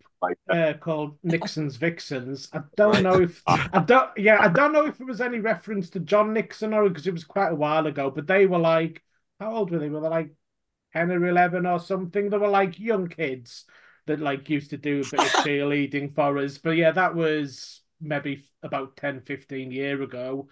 [0.51, 2.49] uh, called Nixon's Vixens.
[2.53, 4.11] I don't know if I don't.
[4.17, 7.13] Yeah, I don't know if it was any reference to John Nixon or because it
[7.13, 8.11] was quite a while ago.
[8.11, 9.03] But they were like,
[9.41, 9.89] how old were they?
[9.89, 10.31] Were they like
[10.93, 12.31] ten or eleven or something?
[12.31, 13.65] They were like young kids
[14.07, 16.59] that like used to do a bit of cheerleading for us.
[16.59, 20.49] But yeah, that was maybe about 10, 15 year ago.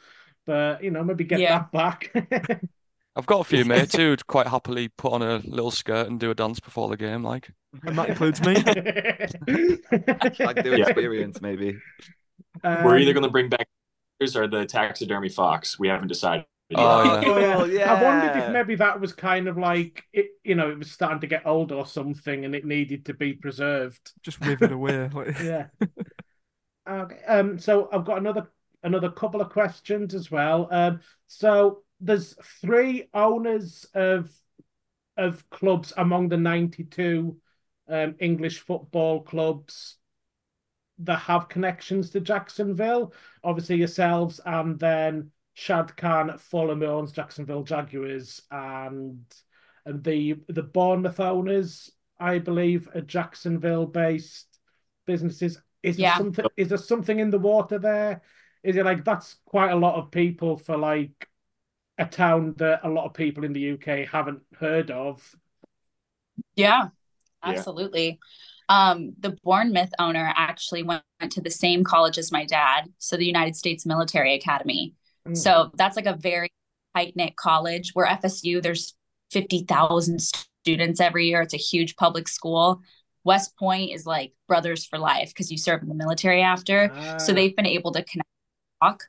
[0.46, 1.58] But you know, maybe get Yeah.
[1.58, 2.12] that back.
[3.16, 6.30] I've got a few mates who'd quite happily put on a little skirt and do
[6.30, 7.50] a dance before the game, like.
[7.84, 8.54] And that includes me.
[10.38, 10.86] Like the Yeah.
[10.88, 11.76] experience, maybe.
[12.62, 13.68] We're either Um, going to bring back
[14.34, 15.78] or the taxidermy fox.
[15.78, 16.46] We haven't decided.
[16.70, 16.78] yet.
[16.80, 17.04] Oh,
[17.38, 17.64] yeah.
[17.78, 17.92] Yeah.
[17.94, 21.20] I wondered if maybe that was kind of like it, you know, it was starting
[21.20, 24.12] to get old or something, and it needed to be preserved.
[24.22, 25.08] Just withered away.
[25.12, 25.66] Like, Yeah.
[26.88, 27.20] Okay.
[27.26, 27.58] Um.
[27.58, 28.48] So I've got another
[28.82, 30.68] another couple of questions as well.
[30.70, 31.00] Um.
[31.26, 34.30] So there's three owners of
[35.16, 37.36] of clubs among the 92
[37.88, 39.96] um, English football clubs
[40.98, 43.12] that have connections to Jacksonville.
[43.42, 49.24] Obviously yourselves, and then Shad Khan at Fulham who owns Jacksonville Jaguars, and
[49.84, 54.58] and the the Bournemouth owners, I believe, are Jacksonville-based
[55.06, 55.58] businesses.
[55.82, 56.46] Is there something?
[56.56, 58.22] Is there something in the water there?
[58.62, 61.28] Is it like that's quite a lot of people for like
[61.98, 65.34] a town that a lot of people in the UK haven't heard of?
[66.54, 66.88] Yeah, Yeah.
[67.42, 68.18] absolutely.
[68.68, 73.16] Um, the Bournemouth owner actually went, went to the same college as my dad, so
[73.16, 74.94] the United States Military Academy.
[75.26, 75.36] Mm.
[75.36, 76.48] So that's like a very
[76.94, 77.90] tight knit college.
[77.94, 78.94] Where FSU, there's
[79.30, 81.42] fifty thousand students every year.
[81.42, 82.80] It's a huge public school.
[83.22, 86.90] West Point is like brothers for life because you serve in the military after.
[87.18, 87.34] So Ah.
[87.34, 88.28] they've been able to connect.
[88.82, 89.04] Talk.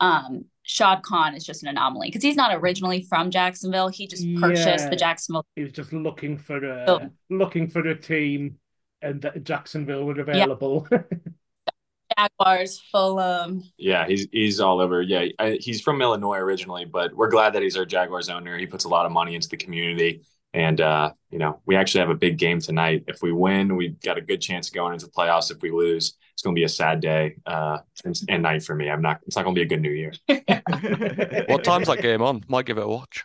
[0.00, 3.88] Um, Shad Khan is just an anomaly because he's not originally from Jacksonville.
[3.88, 4.88] He just purchased Yeah.
[4.88, 7.10] the Jacksonville He was just looking for a Oh.
[7.28, 8.58] looking for a team,
[9.02, 10.86] and that Jacksonville were available.
[12.18, 13.62] Jaguars, Fulham.
[13.78, 15.02] Yeah, he's he's all over.
[15.02, 18.56] Yeah, I, he's from Illinois originally, but we're glad that he's our Jaguars owner.
[18.58, 22.00] He puts a lot of money into the community, and uh, you know, we actually
[22.00, 23.04] have a big game tonight.
[23.06, 25.50] If we win, we've got a good chance of going into the playoffs.
[25.50, 28.74] If we lose, it's going to be a sad day uh, and, and night for
[28.74, 28.90] me.
[28.90, 29.20] I'm not.
[29.26, 30.12] It's not going to be a good New Year.
[31.48, 32.44] What time's that game on?
[32.48, 33.24] Might give it a watch.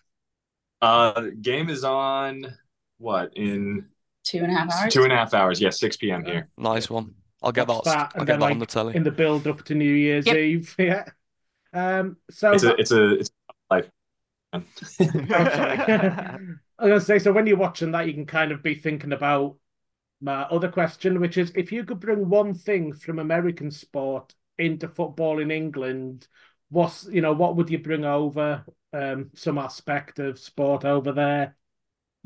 [0.82, 2.46] Uh, game is on
[2.98, 3.88] what in
[4.24, 4.94] Two and a half hours.
[4.94, 5.62] two and a half hours?
[5.62, 6.26] Yeah, six p.m.
[6.26, 6.50] here.
[6.58, 7.14] Nice one.
[7.44, 8.12] I'll get What's that.
[8.14, 8.20] that?
[8.20, 8.96] I'll get that like on the telly.
[8.96, 10.36] in the build up to New Year's Yep.
[10.36, 10.76] Eve.
[10.80, 11.04] Yeah.
[11.74, 12.18] Um.
[12.32, 13.90] So It's a it's a it's a life.
[16.80, 16.92] Sorry.
[16.92, 19.14] I was gonna say, so when you're watching that, you can kind of be thinking
[19.14, 19.58] about
[20.22, 24.88] my other question, which is if you could bring one thing from American sport into
[24.88, 26.28] football in England,
[26.70, 28.66] what's you know, what would you bring over?
[28.94, 31.56] Um, some aspect of sport over there.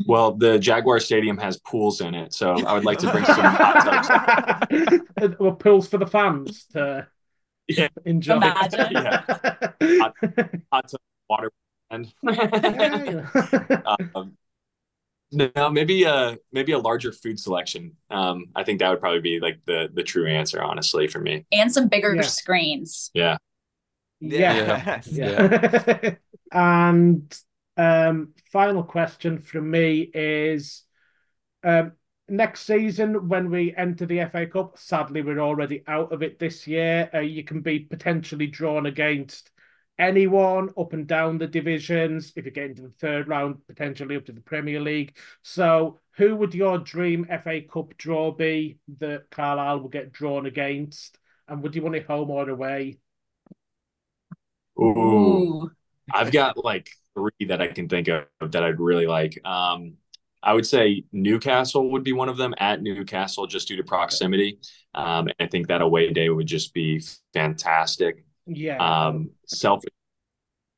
[0.05, 3.35] Well, the Jaguar Stadium has pools in it, so I would like to bring some
[3.39, 5.35] hot tubs.
[5.39, 7.07] well, pools for the fans to
[7.67, 7.89] Yeah.
[8.05, 8.35] enjoy.
[8.38, 8.93] Imagine.
[8.93, 9.23] Yeah.
[9.81, 10.15] Hot,
[10.71, 11.51] hot tub, water,
[11.91, 12.07] and
[14.15, 14.38] um,
[15.31, 17.95] no, maybe a maybe a larger food selection.
[18.09, 21.45] Um, I think that would probably be like the the true answer, honestly, for me.
[21.51, 22.21] and some bigger Yeah.
[22.21, 23.11] screens.
[23.13, 23.37] Yeah.
[24.19, 24.83] Yeah.
[24.85, 25.07] Yes.
[25.11, 26.15] Yeah.
[26.51, 27.37] and
[27.77, 30.83] um, final question from me is
[31.63, 31.93] um,
[32.27, 36.67] next season when we enter the FA Cup, sadly we're already out of it this
[36.67, 37.09] year.
[37.13, 39.51] Uh, you can be potentially drawn against
[39.99, 42.33] anyone up and down the divisions.
[42.35, 45.17] If you get into the third round, potentially up to the Premier League.
[45.43, 51.17] So, who would your dream FA Cup draw be that Carlisle will get drawn against?
[51.47, 52.99] And would you want it home or away?
[54.79, 55.69] Ooh.
[56.12, 59.39] I've got like three that I can think of that I'd really like.
[59.45, 59.93] Um,
[60.41, 64.59] I would say Newcastle would be one of them at Newcastle just due to proximity.
[64.95, 68.23] Um, and I think that away day would just be fantastic.
[68.49, 68.77] Yeah.
[68.77, 69.83] Um, self,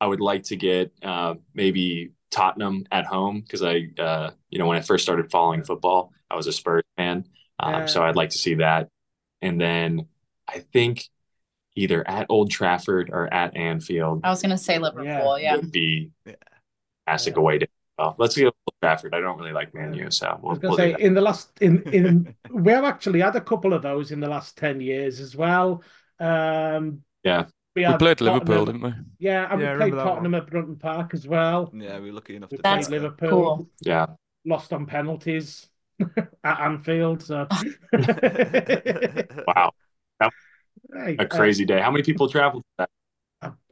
[0.00, 4.66] I would like to get uh, maybe Tottenham at home because I, uh, you know,
[4.66, 7.26] when I first started following football, I was a Spurs fan.
[7.60, 7.86] Um, Yeah.
[7.86, 8.88] So I'd like to see that.
[9.40, 10.06] And then
[10.48, 11.08] I think
[11.76, 15.38] either at Old Trafford or at Anfield I was gonna say Liverpool.
[15.38, 15.56] Yeah.
[15.56, 16.10] would be
[17.06, 17.68] fantastic away day.
[17.98, 19.14] Well, let's go Old Trafford.
[19.14, 21.50] I don't really like Man U, so we'll, was going we'll say in the last
[21.60, 25.20] in in we have actually had a couple of those in the last ten years
[25.20, 25.82] as well.
[26.18, 27.46] Um, Yeah.
[27.74, 29.26] We had played Liverpool, Tottenham- didn't we?
[29.26, 31.70] Yeah, and Yeah, we played remember that Tottenham at Brunton Park as well.
[31.74, 32.98] Yeah, we were lucky enough We to played play.
[32.98, 33.30] Liverpool.
[33.30, 33.70] Cool.
[33.80, 34.06] Yeah.
[34.44, 35.68] Lost on penalties
[36.44, 37.22] at Anfield.
[37.22, 37.46] So
[39.46, 39.72] Wow.
[40.94, 41.80] Hey, a uh, crazy day.
[41.80, 42.90] How many people traveled that?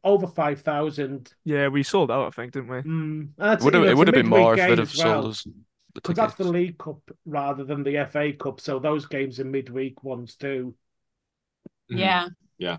[0.02, 1.34] over five thousand.
[1.44, 2.78] Yeah, we sold out, I think, didn't we?
[2.78, 2.84] Mm.
[2.84, 4.90] And that's- Would you have, know, it would have been more if game they'd have
[4.92, 5.22] as well.
[5.22, 5.46] sold us
[5.94, 6.44] Because that's the.
[6.44, 10.74] League Cup rather than the FA Cup, so those games are midweek ones too.
[11.88, 12.28] Yeah.
[12.56, 12.78] Yeah.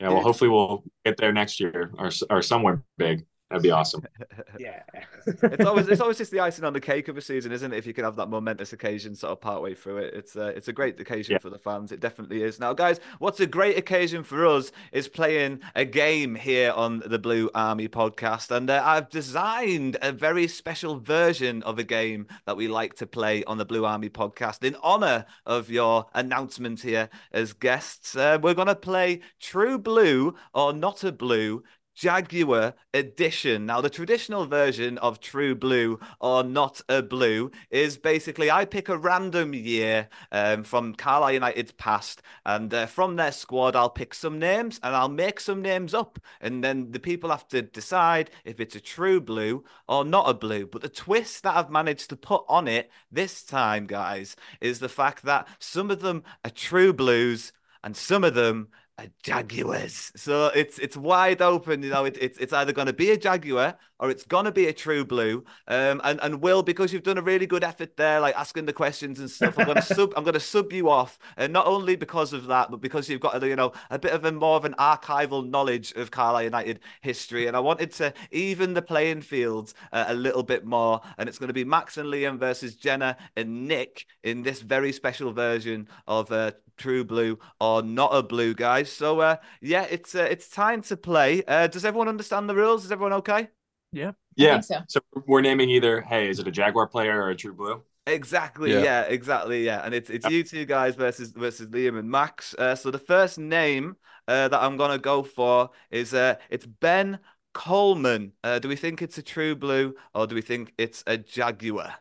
[0.00, 0.08] Yeah.
[0.10, 3.26] Well, hopefully we'll get there next year or or somewhere big.
[3.50, 4.02] That'd be awesome.
[4.58, 4.82] Yeah.
[5.26, 7.76] it's always it's always just the icing on the cake of a season, isn't it?
[7.76, 10.66] If you can have that momentous occasion sort of partway through it, it's uh, it's
[10.68, 11.38] a great occasion Yeah.
[11.38, 11.92] for the fans.
[11.92, 12.58] It definitely is.
[12.58, 17.18] Now, guys, what's a great occasion for us is playing a game here on the
[17.20, 22.56] Blue Army podcast, and uh, I've designed a very special version of a game that
[22.56, 27.08] we like to play on the Blue Army podcast in honor of your announcement here
[27.32, 28.16] as guests.
[28.16, 31.62] Uh, we're gonna play True Blue or Not a Blue.
[31.98, 33.66] Jaguar edition.
[33.66, 38.88] Now, the traditional version of True Blue or Not a Blue is basically I pick
[38.88, 44.14] a random year um, from Carlisle United's past, and uh, from their squad, I'll pick
[44.14, 46.20] some names and I'll make some names up.
[46.40, 50.34] And then the people have to decide if it's a true blue or not a
[50.34, 50.66] blue.
[50.66, 54.88] But the twist that I've managed to put on it this time, guys, is the
[54.88, 60.12] fact that some of them are true blues and some of them are Jaguars.
[60.16, 61.82] So it's it's wide open.
[61.82, 64.52] You know, it, it's it's either going to be a Jaguar or it's going to
[64.52, 65.44] be a True Blue.
[65.66, 68.72] Um, and and Will, because you've done a really good effort there, like asking the
[68.72, 71.66] questions and stuff, I'm going to sub I'm going to sub you off, and not
[71.66, 74.56] only because of that, but because you've got you know a bit of a more
[74.56, 79.22] of an archival knowledge of Carlisle United history, and I wanted to even the playing
[79.22, 81.00] fields uh, a little bit more.
[81.16, 84.92] And it's going to be Max and Liam versus Jenna and Nick in this very
[84.92, 88.90] special version of uh, True Blue or Not a Blue, guys.
[88.90, 91.42] So uh, yeah, it's uh, it's time to play.
[91.46, 92.84] Uh, does everyone understand the rules?
[92.84, 93.48] Is everyone okay?
[93.92, 94.12] Yeah.
[94.36, 94.60] Yeah.
[94.60, 94.78] so.
[94.88, 97.82] So we're naming either, hey, is it a Jaguar player or a True Blue?
[98.06, 98.72] Exactly.
[98.72, 98.82] Yeah.
[98.82, 99.02] Yeah.
[99.02, 99.64] exactly.
[99.64, 99.82] Yeah.
[99.84, 102.54] And it's it's you two guys versus versus Liam and Max.
[102.54, 107.18] Uh, so the first name uh, that I'm gonna go for is uh, it's Ben
[107.52, 108.32] Coleman.
[108.44, 111.94] Uh, do we think it's a True Blue or do we think it's a Jaguar?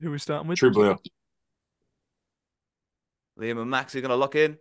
[0.00, 0.58] Who are we starting with?
[0.58, 0.98] True Blue.
[3.38, 4.58] Liam and Max, are you gonna lock in?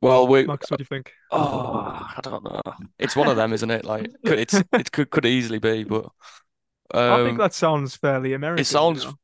[0.00, 0.44] Well, we.
[0.44, 1.12] Max, what do you think?
[1.30, 1.74] Oh,
[2.16, 2.60] I don't know.
[2.98, 3.84] It's one of them, isn't it?
[3.84, 6.06] Like, could, it's it could could easily be, but
[6.92, 8.62] I think um, that sounds fairly American.
[8.62, 9.04] it sounds.
[9.04, 9.16] you know?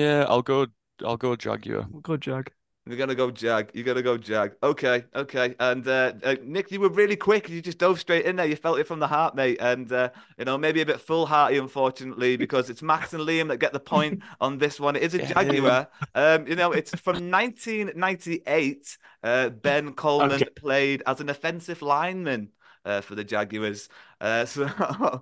[0.00, 0.66] Yeah, I'll go.
[1.04, 1.86] I'll go Jaguar.
[2.02, 2.50] Good, Jag.
[2.86, 3.70] You're gonna go Jag.
[3.72, 4.52] You're gonna go Jag.
[4.62, 5.54] Okay, okay.
[5.58, 7.48] And uh, uh, Nick, you were really quick.
[7.48, 8.44] You just dove straight in there.
[8.44, 9.56] You felt it from the heart, mate.
[9.58, 13.56] And uh, you know, maybe a bit foolhardy, unfortunately, because it's Max and Liam that
[13.56, 14.96] get the point on this one.
[14.96, 15.32] It is a Yeah.
[15.32, 15.88] Jaguar.
[16.14, 18.98] Um, you know, it's from 1998.
[19.22, 20.50] Uh, ben Coleman Okay.
[20.54, 22.50] played as an offensive lineman
[22.84, 23.88] uh, for the Jaguars.
[24.20, 24.66] Uh, so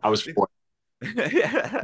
[0.02, 0.48] I was four.
[1.32, 1.80] Yeah.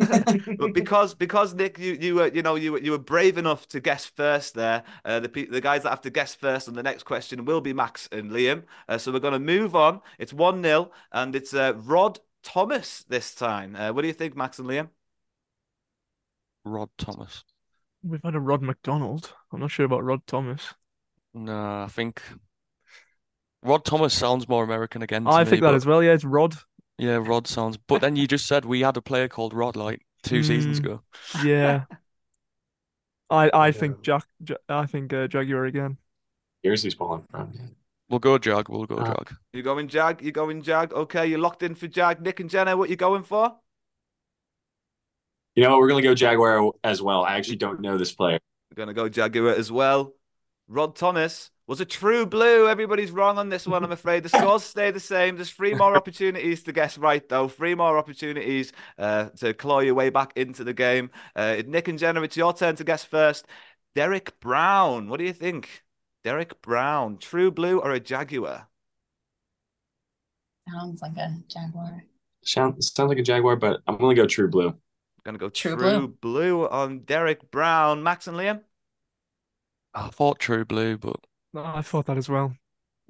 [0.58, 3.66] but because because Nick, you you were you know you were you were brave enough
[3.68, 4.82] to guess first there.
[5.04, 7.60] Uh, the pe- the guys that have to guess first on the next question will
[7.60, 8.64] be Max and Liam.
[8.88, 10.00] Uh, so we're going to move on.
[10.18, 13.74] It's one 0 and it's uh, Rod Thomas this time.
[13.76, 14.88] Uh, what do you think, Max and Liam?
[16.64, 17.42] Rod Thomas.
[18.02, 19.34] We've had a Rod McDonald.
[19.52, 20.74] I'm not sure about Rod Thomas.
[21.34, 22.22] No, I think
[23.62, 26.02] Rod Thomas sounds more American again to I me, think that but as well.
[26.02, 26.56] Yeah, it's Rod.
[26.98, 27.76] Yeah, Rod sounds.
[27.76, 30.84] But then you just said we had a player called Rod like two seasons Mm.
[30.84, 31.02] ago.
[31.44, 31.84] Yeah.
[33.30, 34.24] I I think Jack.
[34.68, 35.98] I think uh, Jaguar again.
[36.62, 37.52] Here's who's pulling from.
[38.08, 38.68] We'll go Jag.
[38.68, 39.36] We'll go Uh, Jag.
[39.52, 40.22] You going Jag?
[40.22, 40.92] You going Jag?
[40.92, 42.20] Okay, you're locked in for Jag.
[42.22, 43.54] Nick and Jenna, what you going for?
[45.54, 45.80] You know what?
[45.80, 47.24] We're gonna go Jaguar as well.
[47.24, 48.38] I actually don't know this player.
[48.70, 50.14] We're gonna go Jaguar as well.
[50.68, 52.66] Rod Thomas was a true blue.
[52.66, 54.24] Everybody's wrong on this one, I'm afraid.
[54.24, 55.36] The scores stay the same.
[55.36, 57.46] There's three more opportunities to guess right, though.
[57.46, 61.10] Three more opportunities uh, to claw your way back into the game.
[61.36, 63.46] Uh, Nick and Jenna, it's your turn to guess first.
[63.94, 65.84] Derek Brown, what do you think?
[66.24, 68.68] Derek Brown, true blue or a Jaguar?
[70.68, 72.04] Sounds like a jaguar.
[72.44, 74.68] Sound, sounds like a Jaguar, but I'm gonna go True Blue.
[74.68, 74.74] I'm
[75.24, 76.08] Gonna go True True, Blue.
[76.08, 78.60] Blue on Derek Brown, Max and Liam.
[79.94, 81.16] I thought True Blue, but
[81.58, 82.54] No, I thought that as well.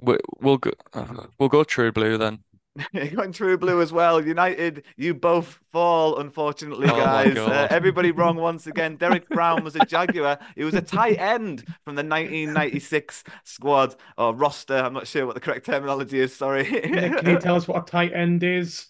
[0.01, 0.71] we, we'll go.
[0.95, 2.39] uh, we'll go True Blue then.
[2.93, 4.25] You're going True Blue as well.
[4.25, 7.37] United, you both fall, unfortunately, Oh guys.
[7.37, 8.97] Uh, everybody wrong once again.
[8.97, 10.39] Derek Brown was a Jaguar.
[10.57, 14.77] He was a tight end from the 1996 squad or roster.
[14.77, 16.35] I'm not sure what the correct terminology is.
[16.35, 16.65] Sorry.
[16.65, 18.87] Can you tell us what a tight end is?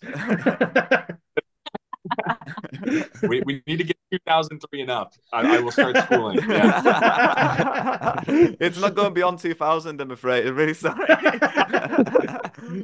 [3.23, 5.13] We, we need to get 2003 and up.
[5.33, 6.39] I, I will start schooling.
[6.49, 8.21] Yeah.
[8.61, 10.47] it's not going beyond 2000, I'm afraid.
[10.47, 11.07] I'm really sorry.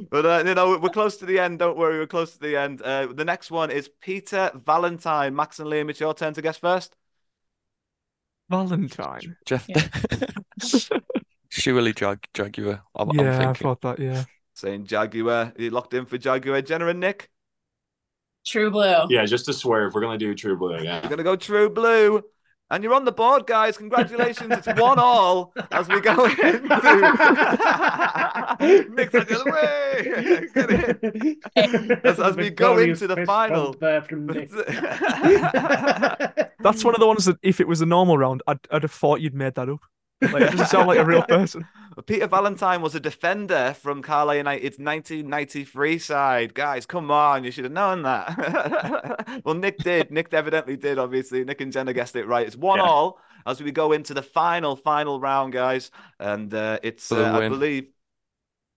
[0.09, 1.59] but, uh, you know, we're close to the end.
[1.59, 2.81] Don't worry, we're close to the end.
[2.81, 5.35] Uh, the next one is Peter Valentine.
[5.35, 6.95] Max and Liam, it's your turn to guess first.
[8.49, 9.37] Valentine.
[9.45, 9.67] Jeff.
[11.49, 12.83] Surely Jag Jaguar.
[12.93, 13.99] I'm, I'm Yeah, I thought that.
[13.99, 14.25] Yeah.
[14.53, 15.53] Saying Jaguar.
[15.57, 16.61] You locked in for Jaguar.
[16.61, 17.29] Jenna and Nick?
[18.45, 19.05] True blue.
[19.09, 20.77] Yeah, just to swear, we're gonna do True Blue.
[20.81, 21.01] Yeah.
[21.01, 22.21] We're going to go True Blue.
[22.71, 23.77] And you're on the board, guys.
[23.77, 24.51] Congratulations.
[24.51, 26.45] It's one all as we go into
[28.89, 31.99] Nick's like, "Away!" Get in.
[32.03, 33.65] As, as we go into the final.
[33.65, 34.49] bump there from Nick.
[36.59, 38.91] That's one of the ones that if it was a normal round, I'd, I'd have
[38.91, 39.81] thought you'd made that up.
[40.21, 41.67] Like, it doesn't sound like a real person.
[42.05, 46.53] Peter Valentine was a defender from Carlisle United's 1993 side.
[46.53, 49.41] Guys, come on, you should have known that.
[49.45, 50.11] well, Nick did.
[50.11, 51.43] Nick evidently did, obviously.
[51.43, 52.45] Nick and Jenna guessed it right.
[52.47, 52.85] It's one Yeah.
[52.85, 55.91] all as we go into the final, final round, guys.
[56.19, 57.87] And uh, it's, uh, I believe,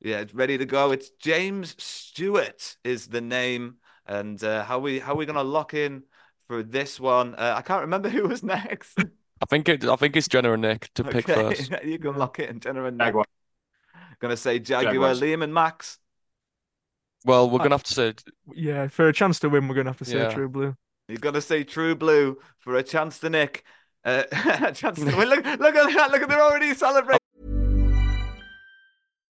[0.01, 0.93] yeah, it's ready to go.
[0.93, 3.77] It's James Stewart is the name.
[4.07, 6.03] And uh, how we how we gonna lock in
[6.47, 7.35] for this one?
[7.35, 8.99] Uh, I can't remember who was next.
[9.41, 9.85] I think it.
[9.85, 11.73] I think it's Jenna and Nick to pick Okay, first.
[11.85, 13.07] you can lock it in, Jenna and Nick.
[13.09, 13.25] Jaguar.
[14.21, 15.21] Gonna say Jaguar, Jaguars.
[15.21, 15.99] Liam and Max.
[17.25, 18.15] Well, we're gonna have to say
[18.53, 20.31] Yeah, for a chance to win, we're gonna have to say Yeah.
[20.31, 20.75] True Blue.
[21.09, 23.65] You're gonna say True Blue for a chance to nick.
[24.05, 25.29] Uh, a chance to win.
[25.29, 26.11] Look, look at that!
[26.11, 27.18] Look at they're already celebrating.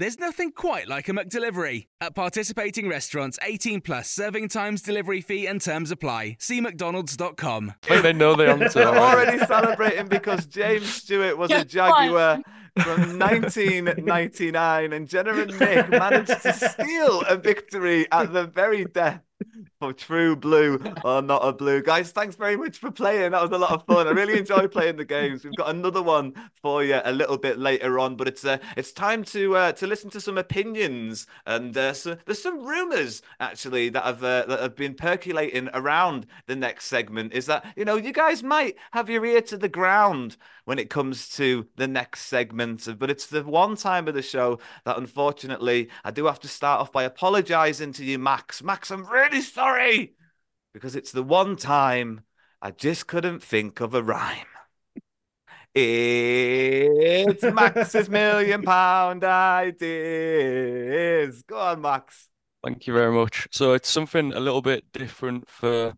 [0.00, 1.88] There's nothing quite like a McDelivery.
[2.00, 6.36] At participating restaurants, 18 plus serving times, delivery fee, and terms apply.
[6.38, 7.74] See McDonald's.com.
[7.90, 8.68] I they know the answer.
[8.78, 9.40] They're already.
[9.40, 12.38] already celebrating because James Stewart was a Yes, Jaguar
[12.80, 19.22] from 1999, and Jenna and Nick managed to steal a victory at the very death
[19.80, 21.82] for True Blue or Not a Blue.
[21.82, 23.32] Guys, thanks very much for playing.
[23.32, 24.08] That was a lot of fun.
[24.08, 25.44] I really enjoyed playing the games.
[25.44, 28.92] We've got another one for you a little bit later on, but it's uh, it's
[28.92, 33.88] time to uh, to listen to some opinions and uh, so there's some rumors actually
[33.90, 37.32] that have uh, that have been percolating around the next segment.
[37.32, 40.90] Is that you know you guys might have your ear to the ground when it
[40.90, 45.88] comes to the next segment, but it's the one time of the show that unfortunately
[46.04, 48.62] I do have to start off by apologizing to you, Max.
[48.62, 50.14] Max, I'm really sorry
[50.72, 52.22] because it's the one time
[52.60, 54.46] I just couldn't think of a rhyme.
[55.74, 59.82] It's Max's million pound ideas.
[61.42, 62.28] Go on, Max.
[62.64, 63.46] Thank you very much.
[63.52, 65.94] So it's something a little bit different for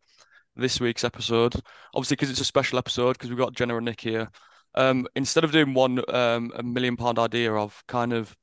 [0.56, 1.54] this week's episode.
[1.94, 4.28] Obviously, because it's a special episode, because we've got Jenna and Nick here.
[4.74, 8.36] Um, instead of doing one um, a million pound idea, I've kind of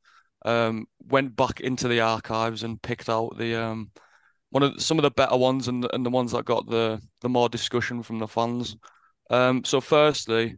[0.46, 3.92] um, went back into the archives and picked out the um,
[4.50, 7.02] one of some of the better ones and the, and the ones that got the
[7.22, 8.76] the more discussion from the fans.
[9.30, 10.56] Um, so firstly,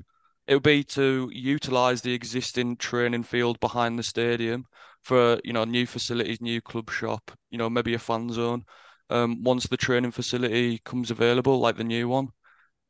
[0.47, 4.65] it would be to utilize the existing training field behind the stadium
[5.03, 8.63] for you know new facilities, new club shop, you know maybe a fan zone.
[9.11, 12.29] Um, once the training facility comes available, like the new one,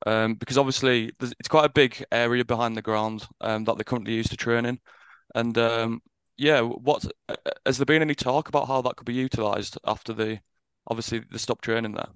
[0.05, 4.13] um, because obviously it's quite a big area behind the ground um, that they currently
[4.13, 4.79] use to train in.
[5.35, 6.01] and um,
[6.37, 7.35] yeah, what uh,
[7.65, 10.39] has there been any talk about how that could be utilized after the
[10.87, 12.09] obviously the stop training there?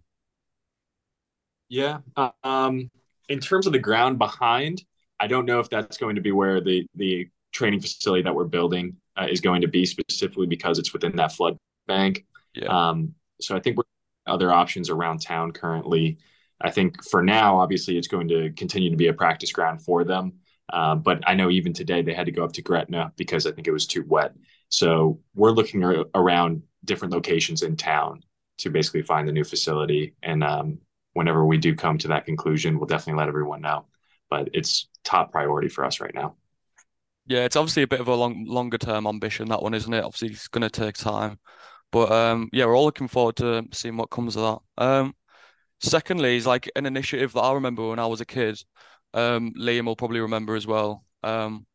[1.70, 2.00] Yeah.
[2.16, 2.90] uh, Um,
[3.30, 4.84] in terms of the ground behind,
[5.20, 8.46] I don't know if that's going to be where the the training facility that we're
[8.46, 11.58] building uh, is going to be specifically because it's within that flood
[11.88, 12.26] bank.
[12.56, 12.90] Yeah.
[12.90, 13.84] Um, so I think we're
[14.26, 16.18] other options around town currently.
[16.64, 20.04] I think for now, obviously, it's going to continue to be a practice ground for
[20.04, 20.34] them.
[20.72, 23.52] Uh, but I know even today they had to go up to Gretna because I
[23.52, 24.34] think it was too wet.
[24.70, 28.24] So we're looking ar- around different locations in town
[28.60, 30.16] to basically find the new facility.
[30.24, 30.80] And um,
[31.14, 33.86] whenever we do come to that conclusion, we'll definitely let everyone know.
[34.30, 36.36] But it's top priority for us right now.
[37.26, 40.04] Yeah, it's obviously a bit of a long, longer term ambition, that one, isn't it?
[40.04, 41.40] Obviously, it's going to take time.
[41.92, 44.84] But um, yeah, we're all looking forward to seeing what comes of that.
[44.84, 45.16] Um,
[45.84, 48.60] secondly, is like an initiative that I remember when I was a kid.
[49.14, 51.06] Um, Liam will probably remember as well.
[51.24, 51.68] Um,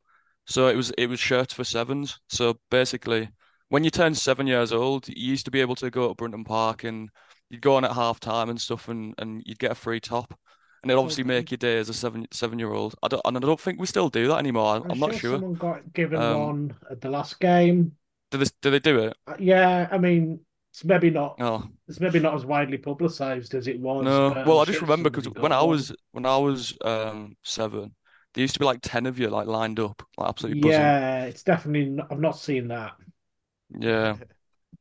[0.47, 2.21] so it was it was shirts for sevens.
[2.29, 3.31] So basically,
[3.69, 6.45] when you turn seven years old, you used to be able to go to Brunton
[6.45, 7.11] Park and
[7.51, 10.35] you'd go on at half time and stuff, and, and you'd get a free top,
[10.83, 12.95] and it'd obviously make your day as a seven seven year old.
[13.03, 14.77] I don't and I don't think we still do that anymore.
[14.77, 15.35] I'm, I'm not sure.
[15.39, 17.97] Someone got given Um, one at the last game.
[18.31, 19.17] Do they do they do it?
[19.27, 20.41] Uh, Yeah, I mean,
[20.79, 21.37] it's maybe not.
[21.41, 21.64] Oh.
[21.89, 24.05] It's maybe not as widely publicised as it was.
[24.05, 27.95] No, but well, I'm just remember because when I was when I was um seven,
[28.35, 30.81] there used to be like ten of you like lined up, like absolutely buzzing.
[30.81, 31.91] Yeah, it's definitely.
[31.91, 32.93] Not, I've not seen that.
[33.76, 34.16] Yeah.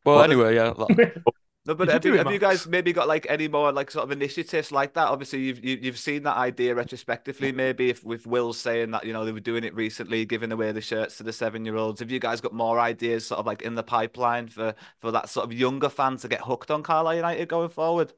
[0.05, 0.73] Well, Well, anyway, yeah.
[0.77, 1.23] that-
[1.67, 4.11] No, but have you, have you guys maybe got like any more like sort of
[4.11, 5.09] initiatives like that?
[5.09, 9.11] Obviously, you've you, you've seen that idea retrospectively, maybe if with Will saying that you
[9.11, 11.99] know they were doing it recently, giving away the shirts to the seven year olds.
[11.99, 15.27] Have you guys got more ideas sort of like in the pipeline for for that
[15.27, 18.13] sort of younger fan to get hooked on Carlisle United going forward?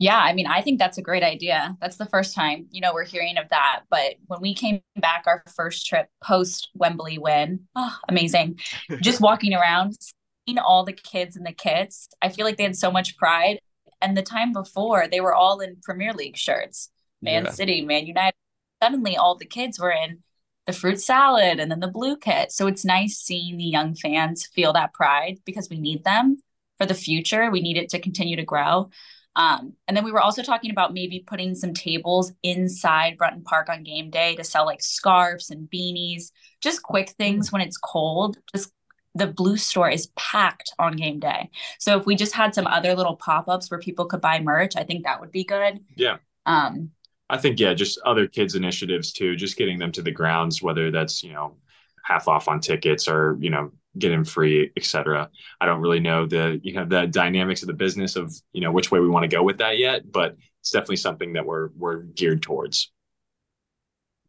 [0.00, 1.76] Yeah, I mean, I think that's a great idea.
[1.80, 3.80] That's the first time, you know, we're hearing of that.
[3.90, 8.60] But when we came back our first trip post Wembley win, oh, amazing.
[9.02, 10.17] Just walking around, seeing
[10.56, 13.58] all the kids in the kits, I feel like they had so much pride.
[14.00, 16.90] And the time before, they were all in Premier League shirts,
[17.20, 17.50] Man Yeah.
[17.50, 18.34] City, Man United.
[18.82, 20.22] Suddenly, all the kids were in
[20.66, 22.52] the fruit salad and then the blue kit.
[22.52, 26.38] So it's nice seeing the young fans feel that pride because we need them
[26.78, 27.50] for the future.
[27.50, 28.90] We need it to continue to grow.
[29.34, 33.68] Um, and then we were also talking about maybe putting some tables inside Brunton Park
[33.68, 38.38] on game day to sell like scarves and beanies, just quick things when it's cold.
[38.54, 38.72] Just
[39.18, 41.50] the blue store is packed on game day.
[41.78, 44.84] So if we just had some other little pop-ups where people could buy merch, I
[44.84, 45.80] think that would be good.
[45.96, 46.18] Yeah.
[46.46, 46.92] Um,
[47.30, 50.90] I think yeah, just other kids initiatives too, just getting them to the grounds, whether
[50.90, 51.56] that's you know
[52.02, 55.28] half off on tickets or you know get them free, etc.
[55.60, 58.72] I don't really know the you know the dynamics of the business of you know
[58.72, 61.68] which way we want to go with that yet, but it's definitely something that we're
[61.76, 62.90] we're geared towards.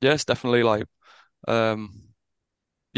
[0.02, 0.86] Yeah, it's definitely like,
[1.48, 2.09] um,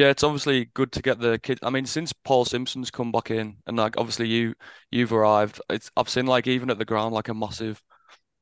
[0.02, 1.60] yeah, it's obviously good to get the kid.
[1.62, 4.56] I mean, since Paul Simpson's come back in, and like obviously you
[4.92, 7.82] you've arrived, it's I've seen like even at the ground like a massive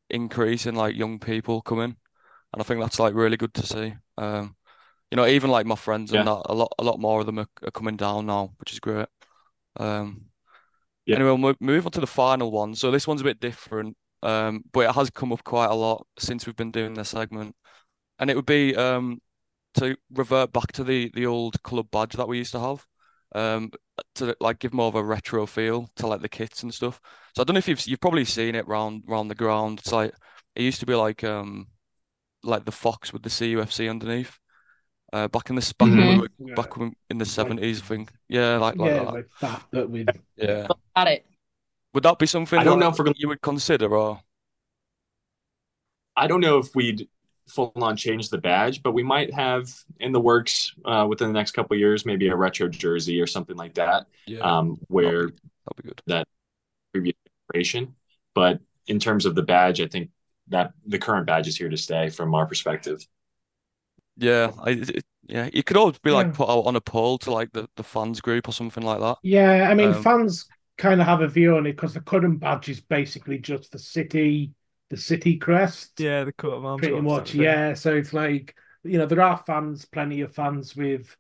[0.10, 1.96] increase in like young people coming,
[2.54, 3.94] and I think that's like really good to see.
[4.18, 4.56] Um,
[5.12, 7.40] you know, even like my friends and that, a lot a lot more of them
[7.40, 9.08] are, are coming down now, which is great.
[9.78, 10.28] Um,
[11.06, 11.18] Yeah.
[11.18, 12.76] anyway, we'll move on to the final one.
[12.76, 16.08] So this one's a bit different, um, but it has come up quite a lot
[16.20, 17.56] since we've been doing this segment,
[18.20, 19.22] and it would be um
[19.76, 22.86] to revert back to the the old club badge that we used to have,
[23.36, 23.72] um,
[24.16, 27.00] to like give more of a retro feel to like the kits and stuff.
[27.36, 29.80] So I don't know if you've you've probably seen it round round the ground.
[29.80, 30.14] It's like
[30.56, 31.68] it used to be like um
[32.44, 34.38] like the fox with the CUFC underneath.
[35.12, 36.30] Uh, back in the back when we Mhm.
[36.40, 38.12] were back when, in the seventies, I think.
[38.28, 39.14] Yeah, like like yeah, that.
[39.14, 40.68] like that, but with Yeah.
[40.96, 41.26] got it.
[41.96, 44.22] Would that be something I don't that know if we're gonna- you would consider, or
[46.16, 47.08] I don't know if we'd
[47.50, 49.70] full on change the badge, but we might have
[50.00, 53.28] in the works uh, within the next couple of years, maybe a retro jersey or
[53.28, 54.08] something like that.
[54.26, 54.40] Yeah.
[54.42, 55.30] Um, where
[55.66, 56.02] that'd be good.
[56.08, 56.28] that
[56.94, 57.16] previous
[57.54, 57.96] generation.
[58.36, 60.12] But in terms of the badge, I think
[60.50, 63.06] that the current badge is here to stay from our perspective.
[64.18, 66.34] yeah, I it, yeah, it could always be like Yeah.
[66.34, 69.18] put out on a poll to like the the fans group or something like that.
[69.22, 70.48] Yeah, I mean, Um, fans
[70.78, 73.80] kind of have a view on it because the current badge is basically just the
[73.80, 74.54] city,
[74.90, 76.82] the city crest, Yeah, the coat of arms.
[76.82, 77.34] pretty much.
[77.34, 81.16] Yeah, so it's like you know there are fans, plenty of fans with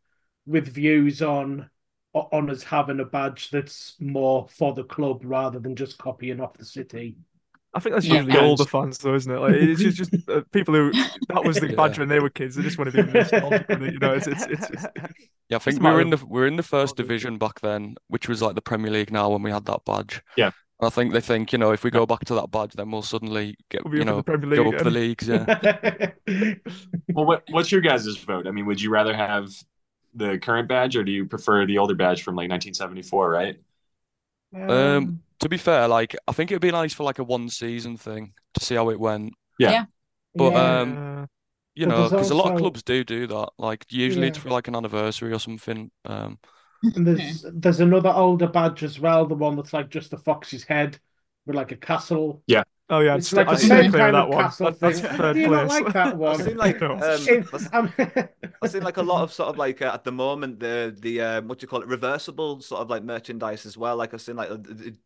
[0.45, 1.69] with views on
[2.13, 6.53] on us having a badge that's more for the club rather than just copying off
[6.57, 7.15] the city.
[7.73, 8.15] I think that's Yeah.
[8.15, 9.39] usually older fans, though, isn't it?
[9.39, 10.91] Like it's just, just uh, people who
[11.27, 11.75] that was the Yeah.
[11.75, 12.55] badge when they were kids.
[12.55, 14.13] They just want to be nostalgic you know.
[14.13, 14.85] It's it's it's, it's,
[15.49, 17.95] Yeah, I think we were in the we were in the first division back then,
[18.07, 20.21] which was like the Premier League now when we had that badge.
[20.35, 20.51] Yeah.
[20.79, 22.91] And I think they think, you know, if we go back to that badge, then
[22.91, 25.27] we'll suddenly get, We'll you know, the go League up the leagues.
[25.27, 25.47] Yeah.
[27.13, 28.47] Well, what, what's your guys' vote?
[28.47, 29.49] I mean, would you rather have
[30.13, 33.59] the current badge or do you prefer the older badge from like 1974, right?
[34.67, 35.09] Um,
[35.39, 38.33] to be fair, like I think it'd be nice for like a one season thing
[38.55, 39.33] to see how it went.
[39.57, 39.71] Yeah.
[39.71, 39.85] Yeah.
[40.37, 40.81] But Yeah.
[40.83, 41.01] um,
[41.75, 43.49] you But know, there's because a lot of clubs do do that.
[43.57, 45.91] Like usually it's for like an anniversary or something.
[46.05, 46.39] Um,
[46.81, 50.63] And there's there's another older badge as well, the one that's like just a fox's
[50.63, 50.97] head
[51.45, 52.41] with like a castle.
[52.47, 52.63] Yeah.
[52.91, 54.43] Oh yeah, I'd It's like I'd stay clear of that one.
[54.45, 56.31] castle That- that's third Do you not like that one?
[56.39, 56.93] I've seen like No.
[56.93, 56.99] um,
[57.71, 58.27] I've-
[58.61, 61.21] I've seen like a lot of sort of like uh, at the moment the the
[61.21, 63.95] um, what do you call it reversible sort of like merchandise as well.
[63.97, 64.57] Like I've seen like uh,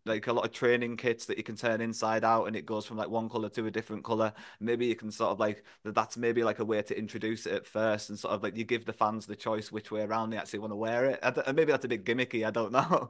[0.05, 2.85] like a lot of training kits that you can turn inside out and it goes
[2.85, 4.33] from like one color to a different color.
[4.61, 7.67] Maybe you can sort of like that's maybe like a way to introduce it at
[7.67, 10.37] first and sort of like you give the fans the choice which way around they
[10.37, 11.19] actually want to wear it.
[11.21, 12.45] I and maybe that's a bit gimmicky.
[12.47, 13.09] I don't know.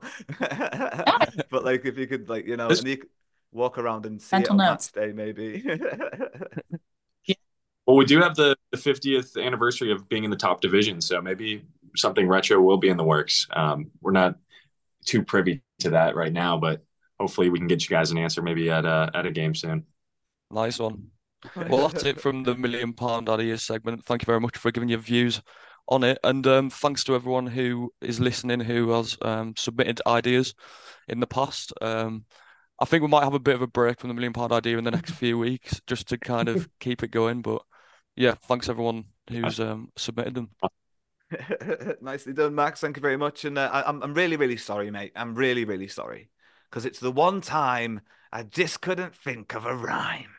[1.50, 3.10] but like if you could like you know This- and you could
[3.54, 4.92] walk around and see Mental it on notes.
[4.96, 5.64] match day maybe.
[7.86, 11.22] Well, we do have the, the 50th anniversary of being in the top division, so
[11.22, 11.66] maybe
[11.98, 13.46] something retro will be in the works.
[13.52, 14.36] Um, we're not
[15.06, 16.82] too privy to that right now, but
[17.20, 19.86] hopefully we can get you guys an answer maybe at a at a game soon.
[20.50, 21.08] Nice one.
[21.68, 24.06] Well, that's it from the Million Pound Ideas segment.
[24.06, 25.42] Thank you very much for giving your views
[25.90, 26.18] on it.
[26.24, 30.56] And um, thanks to everyone who is listening who has um, submitted ideas
[31.10, 31.74] in the past.
[31.82, 32.24] Um,
[32.84, 34.78] I think we might have a bit of a break from the Million Pound Idea
[34.78, 37.42] in the next few weeks just to kind of keep it going.
[37.42, 37.62] But
[38.18, 40.50] yeah, thanks everyone who's um, submitted them.
[42.02, 42.82] Nicely done, Max.
[42.82, 43.46] Thank you very much.
[43.46, 45.14] And uh, I, I'm I'm really really sorry, mate.
[45.16, 46.30] I'm really really sorry
[46.70, 48.02] because it's the one time
[48.34, 50.36] I just couldn't think of a rhyme.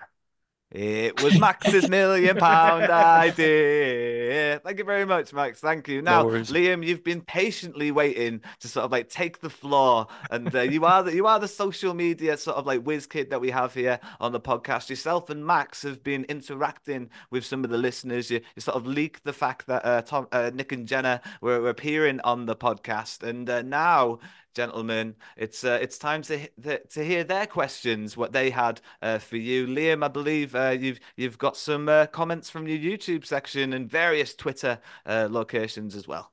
[0.74, 4.58] It was Max's million pound idea.
[4.58, 5.60] Thank you very much, Max.
[5.60, 6.02] Thank you.
[6.02, 6.50] Now, worries.
[6.50, 10.84] Liam, you've been patiently waiting to sort of like take the floor, and uh, you
[10.84, 13.72] are the you are the social media sort of like whiz kid that we have
[13.72, 14.90] here on the podcast.
[14.90, 18.28] Yourself and Max have been interacting with some of the listeners.
[18.28, 21.60] You, you sort of leaked the fact that uh, Tom, uh, Nick and Jenna were,
[21.60, 24.18] were appearing on the podcast, and uh, now
[24.54, 25.16] gentlemen.
[25.36, 26.48] It's uh, it's time to
[26.78, 30.04] to hear their questions, what they had uh, for you, Liam.
[30.04, 34.34] I believe uh, you've you've got some uh, comments from your YouTube section and various
[34.34, 36.32] Twitter uh, locations as well.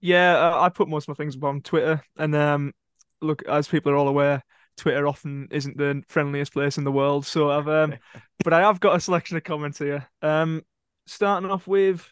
[0.00, 2.72] Yeah, uh, I put most of my things up on Twitter, and um,
[3.20, 4.42] look, as people are all aware,
[4.76, 7.26] Twitter often isn't the friendliest place in the world.
[7.26, 7.96] So I've um,
[8.44, 10.08] but I have got a selection of comments here.
[10.22, 10.62] Um,
[11.06, 12.08] starting off with,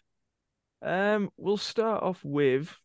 [0.82, 2.76] um, we'll start off with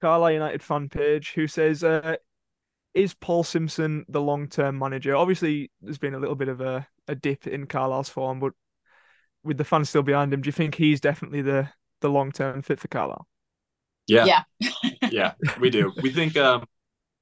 [0.00, 2.16] Carlisle United fan page who says, uh,
[2.94, 7.14] "Is Paul Simpson the long-term manager?" Obviously, there's been a little bit of a, a
[7.14, 8.52] dip in Carlisle's form, but
[9.44, 11.68] with the fans still behind him, do you think he's definitely the
[12.00, 13.26] the long-term fit for Carlisle?
[14.06, 14.42] Yeah.
[14.60, 14.70] Yeah.
[15.10, 15.92] yeah, we do.
[16.02, 16.66] We think um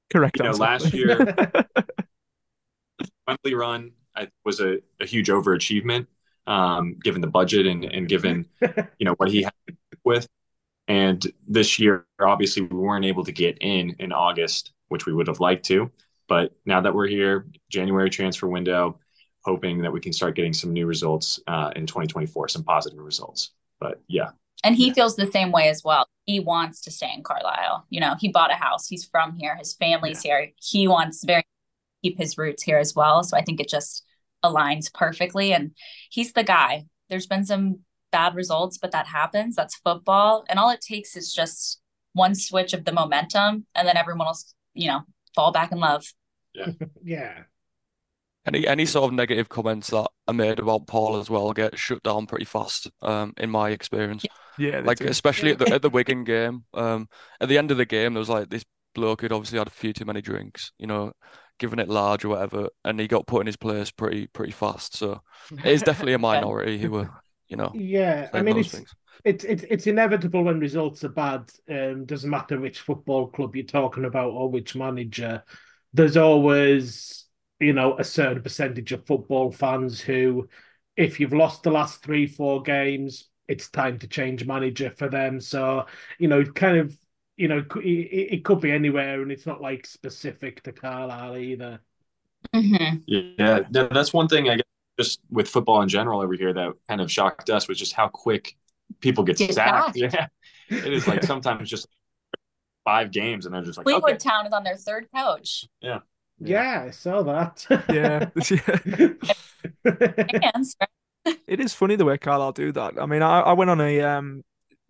[0.09, 0.61] Correct you know answer.
[0.61, 1.35] last year
[3.27, 6.07] Wembley run I, was a, a huge overachievement
[6.47, 9.53] um given the budget and and given you know what he had
[10.05, 10.27] with
[10.87, 15.27] and this year obviously we weren't able to get in in August which we would
[15.27, 15.89] have liked to
[16.27, 18.99] but now that we're here January transfer window
[19.43, 23.51] hoping that we can start getting some new results uh, in 2024 some positive results
[23.79, 24.29] but yeah
[24.63, 26.07] And he feels the same way as well.
[26.25, 27.85] He wants to stay in Carlisle.
[27.89, 28.87] You know, he bought a house.
[28.87, 29.55] He's from here.
[29.55, 30.51] His family's here.
[30.57, 31.43] He wants very
[32.03, 33.23] keep his roots here as well.
[33.23, 34.03] So I think it just
[34.43, 35.53] aligns perfectly.
[35.53, 35.71] And
[36.09, 36.85] he's the guy.
[37.09, 37.79] There's been some
[38.17, 39.55] bad results, but that happens.
[39.55, 40.43] That's football.
[40.49, 41.79] And all it takes is just
[42.13, 44.37] one switch of the momentum, and then everyone will,
[44.73, 45.01] you know,
[45.35, 46.03] fall back in love.
[46.53, 46.71] Yeah.
[47.03, 47.33] yeah.
[48.47, 52.01] Any any sort of negative comments that are made about Paul as well get shut
[52.01, 54.25] down pretty fast, um, in my experience.
[54.57, 55.07] Yeah, Like do.
[55.07, 56.63] especially at the at the Wigan game.
[56.73, 57.07] Um,
[57.41, 58.63] at the end of the game, there was like this
[58.95, 61.11] bloke who'd obviously had a few too many drinks, you know,
[61.59, 64.95] giving it large or whatever, and he got put in his place pretty pretty fast.
[64.95, 65.21] So
[65.63, 67.09] it is definitely a minority who were,
[67.49, 68.93] you know, Yeah, I mean it's things.
[69.23, 71.51] it's it's it's inevitable when results are bad.
[71.69, 75.43] Um, doesn't matter which football club you're talking about or which manager.
[75.93, 77.25] There's always
[77.59, 80.49] you know a certain percentage of football fans who,
[80.95, 85.39] if you've lost the last three four games, it's time to change manager for them.
[85.41, 85.85] So
[86.19, 86.97] you know, kind of
[87.35, 91.37] you know, it, it it could be anywhere, and it's not like specific to Carlisle
[91.37, 91.81] either.
[92.53, 92.97] Mm-hmm.
[93.05, 94.65] Yeah, that's one thing I guess
[94.99, 98.07] just with football in general over here that kind of shocked us was just how
[98.07, 98.55] quick
[98.99, 99.97] people get Get sacked.
[99.97, 99.97] sacked.
[100.69, 101.87] Yeah, it is like sometimes just
[102.83, 105.65] five games and they're just like, Fleetwood okay, Town is on their third coach.
[105.81, 105.99] yeah,
[106.39, 107.65] Yeah, I saw that.
[107.89, 108.29] Yeah,
[111.47, 112.99] it is funny the way Carlisle do that.
[112.99, 114.43] I mean, I, I went on a um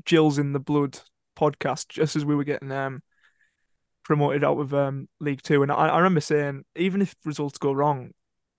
[0.06, 1.00] Jill's in the Blood
[1.38, 3.02] podcast just as we were getting um
[4.04, 7.72] promoted out of um League Two, and I, I remember saying even if results go
[7.72, 8.12] wrong,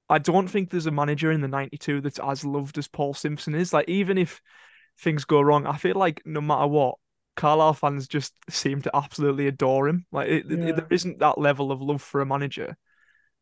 [0.08, 3.54] I don't think there's a manager in the '92 that's as loved as Paul Simpson
[3.54, 3.72] is.
[3.72, 4.40] Like even if
[5.00, 6.96] things go wrong, I feel like no matter what,
[7.36, 10.06] Carlisle fans just seem to absolutely adore him.
[10.12, 12.76] Like it, it- there isn't that level of love for a manager.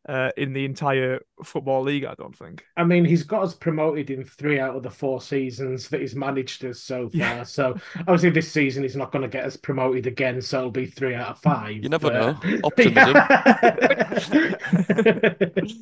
[0.07, 2.05] Uh, in the entire football league.
[2.05, 2.63] I don't think.
[2.75, 6.15] I mean, he's got us promoted in three out of the four seasons that he's
[6.15, 7.17] managed us so far.
[7.17, 7.43] Yeah.
[7.43, 10.41] So obviously, this season he's not going to get us promoted again.
[10.41, 11.83] So it'll be three out of five.
[11.83, 12.59] You never but- know.
[12.63, 13.15] Optimism.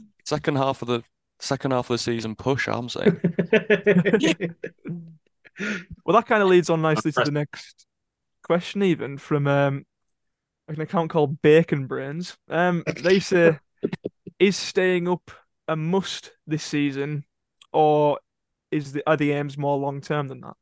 [0.26, 1.03] Second half of the
[1.39, 2.67] second half of the season push.
[2.67, 3.19] I'm saying.
[6.05, 7.86] Well, that kind of leads on nicely to the next
[8.43, 9.86] question, even from um,
[10.67, 12.38] an account called Bacon Brains.
[12.49, 13.57] Um, they say,
[14.40, 15.32] is staying up
[15.68, 17.26] a must this season,
[17.74, 18.20] or
[18.72, 20.54] is the are the aims more long term than that?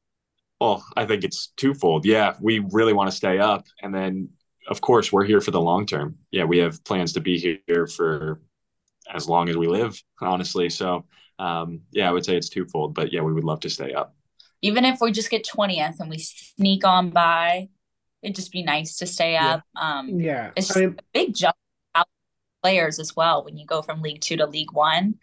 [0.62, 2.06] Well, I think it's twofold.
[2.06, 3.66] Yeah, we really want to stay up.
[3.82, 4.30] And then,
[4.70, 6.18] of course, we're here for the long term.
[6.32, 8.42] Yeah, we have plans to be here for
[9.14, 10.70] as long as we live, honestly.
[10.70, 11.06] So,
[11.40, 12.94] um, yeah, I would say it's twofold.
[12.94, 14.16] But yeah, we would love to stay up.
[14.62, 17.68] Even if we just get 20th and we sneak on by,
[18.22, 19.56] it'd just be nice to stay Yeah.
[19.56, 19.64] up.
[19.76, 21.63] Um, Yeah, it's I mean- a big jump out
[22.64, 25.16] players as well when you go from League Two to League One.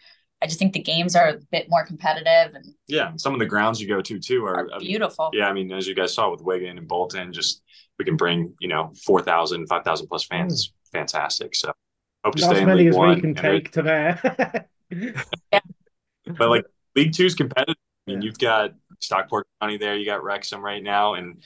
[0.42, 3.46] I just think the games are a bit more competitive and Yeah, some of the
[3.46, 5.30] grounds you go to too are, I mean, beautiful.
[5.34, 7.62] yeah, I mean, as you guys saw with Wigan and Bolton, just
[7.98, 10.72] we can bring you know 4,000, 5,000 plus fans.
[10.92, 11.54] Fantastic.
[11.54, 11.72] So
[12.24, 13.14] hope to Not stay as in many League as One.
[13.14, 14.66] we can and it- take to there.
[16.38, 16.64] but like
[16.96, 17.76] League Two is competitive.
[18.06, 21.42] I mean, you've got Stockport County there, you got Wrexham right now, and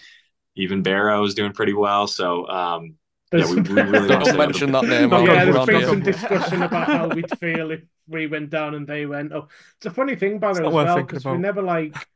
[0.57, 2.07] even Barrow is doing pretty well.
[2.07, 2.95] So um,
[3.35, 5.13] yeah, we, we really Don't want to mention that name.
[5.13, 8.27] Oh, I'll yeah, go there's around been some discussion about how we'd feel if we
[8.27, 9.51] went down and they went up.
[9.77, 11.39] It's a funny thing about It's it not as well because we about.
[11.39, 12.09] never like,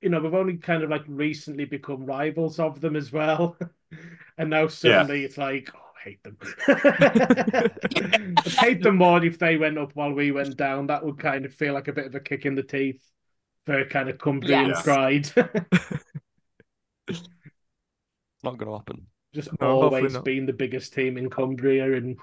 [0.00, 3.56] you know, we've only kind of like recently become rivals of them as well,
[4.38, 6.36] and now suddenly it's like, oh, I hate them.
[8.44, 10.86] I'd hate them more if they went up while we went down.
[10.88, 13.02] That would kind of feel like a bit of a kick in the teeth
[13.66, 14.82] for kind of company Yes.
[14.82, 15.30] pride.
[18.44, 19.06] Not going to happen.
[19.34, 20.24] Just No, always not.
[20.24, 22.18] being the biggest team in Cumbria and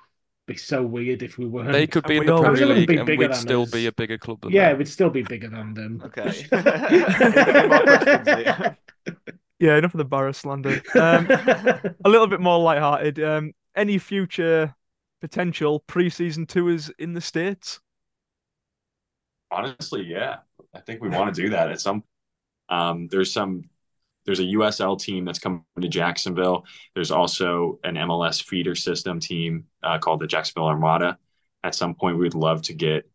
[0.47, 1.71] be so weird if we weren't.
[1.71, 3.71] They could be in we the all- Premier They League and we'd still us.
[3.71, 4.77] be a bigger club than Yeah, them.
[4.79, 6.01] we'd still be bigger than them.
[6.05, 6.45] Okay.
[6.51, 8.77] Any more questions, Liam?
[9.61, 10.81] Yeah, enough of the Barrow slander.
[10.95, 13.21] Um, a little bit more lighthearted.
[13.21, 14.73] Um, any future
[15.19, 17.81] potential pre-season tours in the states?
[19.51, 20.37] Honestly, yeah,
[20.73, 22.05] I think we want to do that at some.
[22.69, 23.63] Um, there's some.
[24.29, 26.63] There's a USL team that's coming to Jacksonville.
[26.93, 31.17] There's also an MLS feeder system team uh, called the Jacksonville Armada.
[31.63, 33.09] At some point, we would love to get,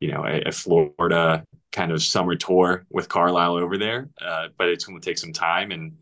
[0.00, 4.10] you know, a, a Florida kind of summer tour with Carlisle over there.
[4.20, 5.96] Uh, but it's going to take some time and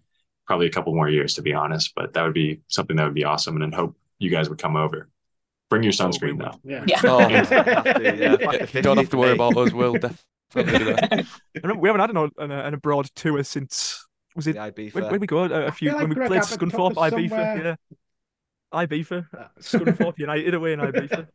[0.44, 1.92] probably a couple more years, to be honest.
[1.94, 4.58] But that would be something that would be awesome, and I hope you guys would
[4.58, 5.08] come over.
[5.70, 6.58] Bring your sunscreen though.
[6.64, 6.84] Yeah.
[6.88, 7.00] Yeah.
[7.04, 9.72] Oh, Have to, yeah, fuck you don't have to worry about us.
[9.72, 9.92] We'll
[10.54, 11.12] definitely do that.
[11.56, 14.04] I remember we haven't had an, an, an abroad tour since
[14.38, 14.94] was it The Ibiza.
[14.94, 17.28] when, when we go a, a few feel when we Greg played Abbott Scunthorpe, Ibiza,
[17.28, 17.78] somewhere.
[18.72, 21.26] yeah, Ibiza, uh, Scunthorpe United away in Ibiza.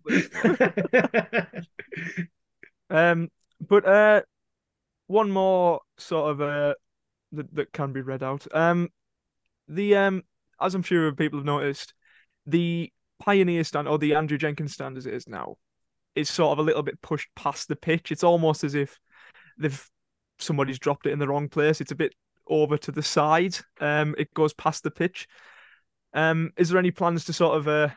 [2.90, 3.30] Um,
[3.60, 4.22] but uh,
[5.08, 6.76] one more sort of uh
[7.32, 8.46] that, that can be read out.
[8.54, 8.90] Um,
[9.68, 10.22] the um,
[10.62, 11.96] as I'm sure people have noticed,
[12.46, 15.56] the Pioneer stand or the Andrew Jenkins stand as it is now
[16.14, 18.12] is sort of a little bit pushed past the pitch.
[18.12, 19.00] It's almost as if
[19.58, 19.90] they've
[20.38, 21.82] somebody's dropped it in the wrong place.
[21.82, 22.14] It's a bit
[22.62, 23.58] over to the side.
[23.80, 25.28] Um, it goes past the pitch.
[26.14, 27.90] Um, is there any plans to sort of uh,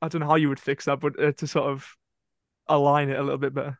[0.00, 1.86] I don't know how you would fix that, but uh, to sort of
[2.68, 3.78] align it a little bit better?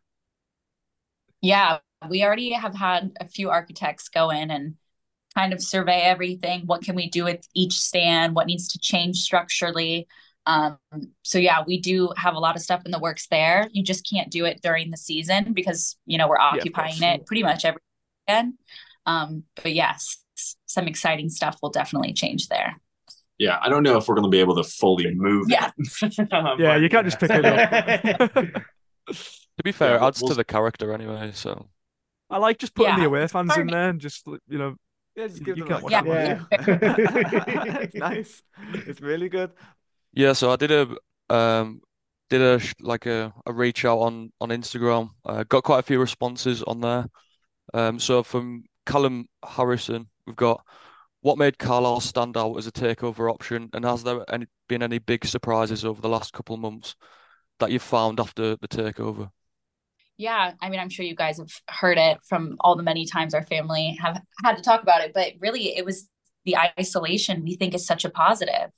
[1.40, 4.74] Yeah, we already have had a few architects go in and
[5.34, 6.62] kind of survey everything.
[6.66, 8.34] What can we do with each stand?
[8.34, 10.08] What needs to change structurally?
[10.46, 10.78] Um,
[11.22, 13.68] so yeah, we do have a lot of stuff in the works there.
[13.72, 17.14] You just can't do it during the season because you know we're occupying course.
[17.20, 17.80] it pretty much every
[18.26, 18.54] weekend.
[19.08, 20.22] Um, but yes,
[20.66, 22.76] some exciting stuff will definitely change there.
[23.38, 25.46] Yeah, I don't know if we're going to be able to fully move.
[25.48, 25.70] Yeah.
[25.78, 26.28] it.
[26.58, 28.62] Yeah, you can't just pick it up.
[29.58, 31.30] To be fair, Yeah, it we'll- adds to the character anyway.
[31.34, 31.66] So
[32.30, 34.76] I like just putting the Yeah, away it's fans in there and just you know
[35.16, 36.68] Yeah, just give you them can't that watch.
[36.68, 37.78] Yeah.
[37.80, 38.42] it's nice.
[38.74, 39.50] It's really good.
[40.12, 41.80] yeah, so I did a um
[42.30, 45.10] did a like a, a reach out on on Instagram.
[45.24, 47.06] Uh, got quite a few responses on there.
[47.74, 50.64] Um, so from Callum Harrison, we've got
[51.20, 54.98] what made Carlisle stand out as a takeover option, and has there any, been any
[54.98, 56.96] big surprises over the last couple of months
[57.58, 59.30] that you've found after the takeover?
[60.16, 63.34] Yeah, I mean, I'm sure you guys have heard it from all the many times
[63.34, 66.08] our family have had to talk about it, but really it was
[66.46, 68.70] the isolation we think is such a positive.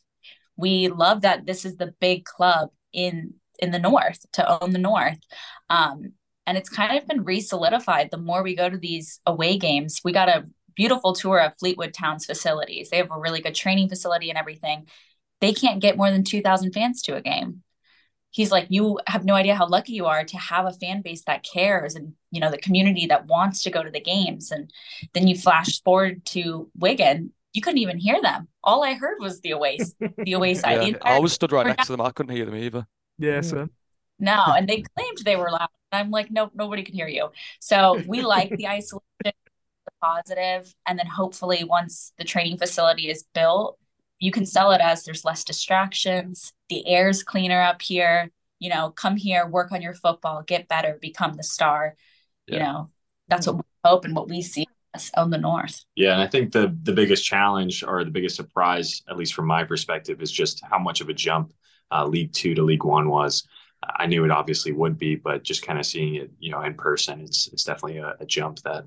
[0.56, 4.78] We love that this is the big club in in the north to own the
[4.78, 5.18] north.
[5.68, 6.14] Um,
[6.50, 10.00] and it's kind of been re-solidified the more we go to these away games.
[10.02, 12.90] We got a beautiful tour of Fleetwood Town's facilities.
[12.90, 14.88] They have a really good training facility and everything.
[15.40, 17.62] They can't get more than 2,000 fans to a game.
[18.32, 21.22] he's like, you have no idea how lucky you are to have a fan base
[21.28, 24.50] that cares and, you know, the community that wants to go to the games.
[24.50, 24.72] And
[25.14, 28.48] then you flash forward to Wigan, you couldn't even hear them.
[28.64, 29.78] All I heard was the away,
[30.18, 30.84] the away side.
[30.84, 32.00] Yeah, I was stood right next to them.
[32.00, 32.88] I couldn't hear them either.
[33.18, 33.42] Yeah, hmm.
[33.42, 33.68] so
[34.20, 35.68] no, and they claimed they were loud.
[35.92, 37.30] I'm like, nope, nobody can hear you.
[37.60, 39.32] So we like the isolation, the
[40.00, 43.78] positive, and then hopefully once the training facility is built,
[44.20, 48.30] you can sell it as there's less distractions, the air's cleaner up here.
[48.58, 51.96] You know, come here, work on your football, get better, become the star.
[52.46, 52.90] You know,
[53.28, 54.66] that's what we hope and what we see
[55.16, 55.84] on the north.
[55.94, 59.46] Yeah, and I think the the biggest challenge or the biggest surprise, at least from
[59.46, 61.52] my perspective, is just how much of a jump
[61.90, 63.46] uh, League Two to League One was.
[63.82, 66.74] I knew it obviously would be, but just kind of seeing it, you know, in
[66.74, 68.84] person, it's it's definitely a, a jump that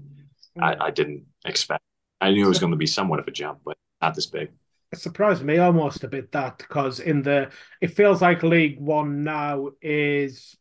[0.61, 0.81] I, mm.
[0.81, 1.83] I didn't expect.
[2.21, 4.51] I knew it was going to be somewhat of a jump, but not this big.
[4.91, 7.49] It surprised me almost a bit that because in the
[7.81, 10.55] it feels like League One now is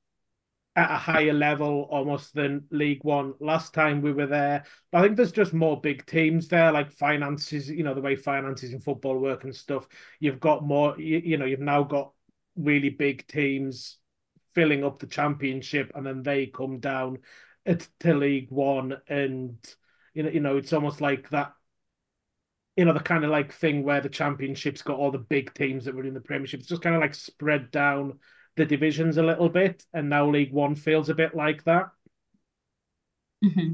[0.75, 3.35] at a higher level almost than League One.
[3.41, 4.65] Last time we were there,
[4.95, 8.73] I think there's just more big teams there, like finances, you know, the way finances
[8.73, 9.87] in football work and stuff.
[10.19, 12.13] You've got more, you, you know, you've now got
[12.57, 13.99] really big teams
[14.55, 17.19] filling up the championship, and then they come down
[18.01, 19.57] to League One, and
[20.15, 21.55] you know, you know, it's almost like that.
[22.77, 25.85] You know, the kind of like thing where the championship's got all the big teams
[25.85, 26.61] that were in the Premiership.
[26.61, 28.19] It's just kind of like spread down
[28.57, 31.91] the divisions a little bit, and now League One feels a bit like that.
[33.45, 33.73] Mm-hmm.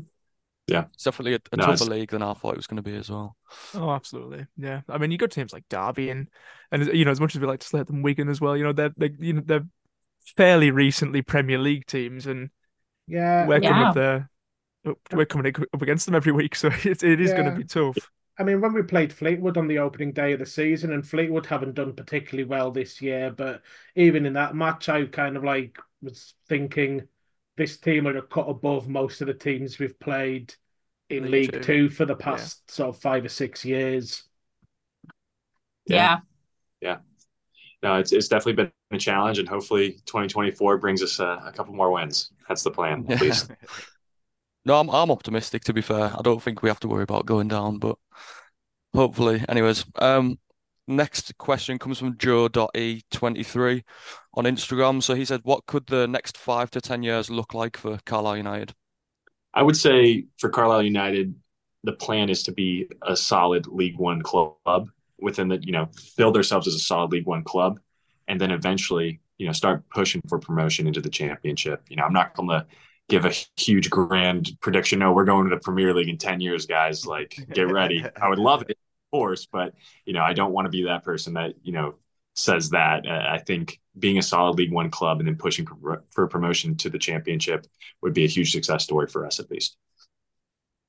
[0.67, 2.83] Yeah, it's definitely a, a No, tougher league than I thought it was going to
[2.83, 3.37] be as well.
[3.75, 4.47] Oh, absolutely.
[4.57, 4.81] Yeah.
[4.89, 6.29] I mean, you got teams like Derby and
[6.73, 8.65] and you know, as much as we like to slate them Wigan as well, you
[8.65, 9.67] know, they're they you know they're
[10.37, 12.51] fairly recently Premier League teams, and
[13.07, 13.89] Yeah, we're coming yeah.
[13.89, 14.31] up there.
[15.13, 18.11] We're coming up against them every week, so it, it is going to be tough.
[18.39, 21.47] I mean, when we played Fleetwood on the opening day of the season, and Fleetwood
[21.47, 23.63] haven't done particularly well this year, but
[23.97, 27.09] even in that match, I kind of like was thinking
[27.57, 30.55] this team are a cut above most of the teams we've played
[31.11, 31.61] in League League Two.
[31.61, 34.23] Two for the past sort of five or six years.
[35.87, 36.21] Yeah.
[36.81, 36.99] Yeah.
[37.83, 41.75] No, it's it's definitely been a challenge, and hopefully 2024 brings us a, a couple
[41.75, 42.31] more wins.
[42.49, 43.51] That's the plan, at least.
[44.65, 46.13] No, I'm I'm optimistic to be fair.
[46.15, 47.97] I don't think we have to worry about going down, but
[48.93, 49.43] hopefully.
[49.49, 50.39] Anyways, um,
[50.87, 53.83] next question comes from Joe.e23
[54.35, 55.03] on Instagram.
[55.03, 58.37] So he said, What could the next five to ten years look like for Carlisle
[58.37, 58.75] United?
[59.55, 61.35] I would say for Carlisle United,
[61.85, 66.37] the plan is to be a solid League One club within the, you know, build
[66.37, 67.81] ourselves as a solid League One club,
[68.29, 71.83] and then eventually, you know, start pushing for promotion into the championship.
[71.89, 72.67] You know, I'm not going to
[73.09, 74.99] give a huge grand prediction.
[74.99, 77.07] No, we're going to the Premier League in 10 years, guys.
[77.07, 78.05] Like, get ready.
[78.23, 78.77] I would love it, of
[79.11, 79.75] course, but,
[80.05, 81.95] you know, I don't want to be that person that, you know,
[82.35, 83.07] says that.
[83.07, 86.77] Uh, I think being a solid League One club and then pushing for, for promotion
[86.77, 87.67] to the championship
[88.03, 89.77] would be a huge success story for us, at least.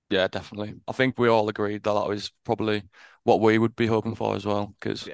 [0.09, 0.75] Yeah, definitely.
[0.87, 2.83] I think we all agreed that that was probably
[3.23, 4.73] what we would be hoping for as well.
[4.79, 5.07] Because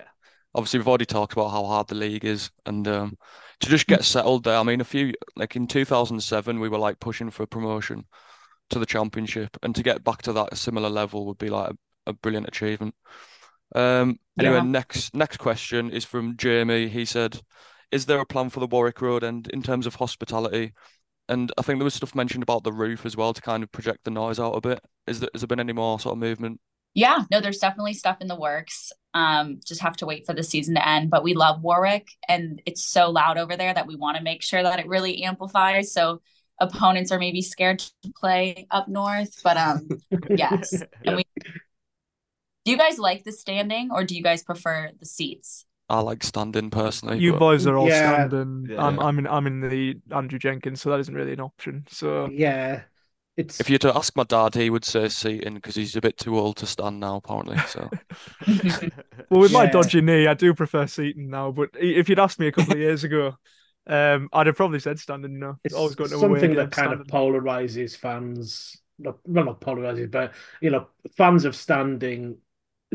[0.55, 3.17] obviously we've already talked about how hard the league is, and um,
[3.61, 4.57] to just get settled there.
[4.57, 8.05] I mean, a few like in 2007, we were like pushing for promotion
[8.71, 12.11] to the championship, and to get back to that similar level would be like a,
[12.11, 12.95] a brilliant achievement.
[13.75, 14.61] Um, anyway, Yeah.
[14.61, 16.87] next next question is from Jamie.
[16.89, 17.41] He said,
[17.91, 20.73] "Is there a plan for the Warwick Road and in terms of hospitality?"
[21.29, 23.71] And I think there was stuff mentioned about the roof as well to kind of
[23.71, 24.81] project the noise out a bit.
[25.07, 26.61] Is there has there been any more sort of movement?
[26.95, 28.91] Yeah, no, there's definitely stuff in the works.
[29.13, 31.09] Um, just have to wait for the season to end.
[31.09, 34.41] But we love Warwick, and it's so loud over there that we want to make
[34.41, 35.91] sure that it really amplifies.
[35.91, 36.21] So
[36.59, 39.41] opponents are maybe scared to play up north.
[39.43, 39.87] But um,
[40.29, 40.73] yes.
[41.05, 41.23] And we
[42.63, 45.65] do you guys like the standing or do you guys prefer the seats?
[45.87, 47.19] I like standing personally.
[47.19, 48.27] You but- boys are all Yeah.
[48.27, 48.75] standing.
[48.79, 51.85] I'm I'm in I'm in the Andrew Jenkins, so that isn't really an option.
[51.89, 52.83] So Yeah,
[53.37, 56.01] it's If you were to ask my dad, he would say seating because he's a
[56.01, 57.61] bit too old to stand now, apparently.
[57.63, 57.89] So
[59.29, 61.51] Well, with my dodgy knee, I do prefer seating now.
[61.51, 63.35] But if you'd asked me a couple of years ago,
[63.87, 65.39] um, I'd have probably said standing.
[65.39, 66.99] No, it's always going to away something that kind standing.
[66.99, 68.77] of polarizes fans.
[68.97, 72.37] Not, well, not polarizes, but you know, fans of standing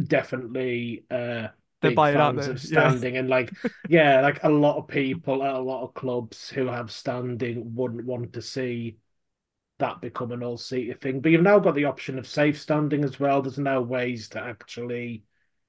[0.03, 1.49] definitely uh
[1.83, 2.91] They're big buying out fans there, of yeah.
[2.91, 3.53] standing and like
[3.89, 8.07] yeah like a lot of people at a lot of clubs who have standing wouldn't
[8.07, 8.99] want to see
[9.81, 13.05] that become an all seater thing but you've now got the option of safe standing
[13.05, 15.25] as well there's now ways to actually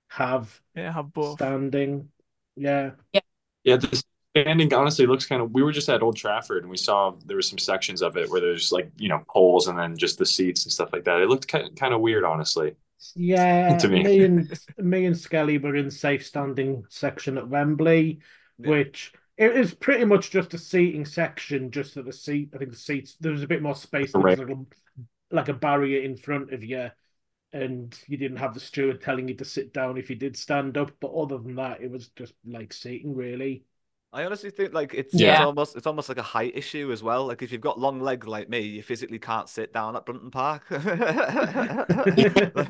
[0.09, 1.41] have Yeah, have both.
[1.41, 2.09] standing
[2.57, 3.21] yeah Yeah,
[3.63, 3.75] yeah.
[3.77, 4.03] the
[4.35, 5.51] standing honestly looks kind of.
[5.51, 8.29] We were just at Old Trafford and we saw there were some sections of it
[8.29, 11.21] where there's like you know poles and then just the seats and stuff like that.
[11.21, 12.75] It looked kind kind of weird, honestly.
[13.13, 14.09] Yeah, To me.
[14.09, 18.19] me and me and Skelly were in safe standing section at Wembley,
[18.57, 22.49] which It was pretty much just a seating section, just that the seat.
[22.53, 24.13] I think the seats there was a bit more space.
[24.13, 24.55] Was like a,
[25.31, 26.89] like a barrier in front of you,
[27.53, 30.77] and you didn't have the steward telling you to sit down if you did stand
[30.77, 30.91] up.
[30.99, 33.63] But other than that, it was just like seating, really.
[34.13, 35.35] I honestly think like it's, Yeah.
[35.35, 37.27] it's almost it's almost like a height issue as well.
[37.27, 40.29] Like if you've got long legs like me, you physically can't sit down at Brunton
[40.31, 40.63] Park,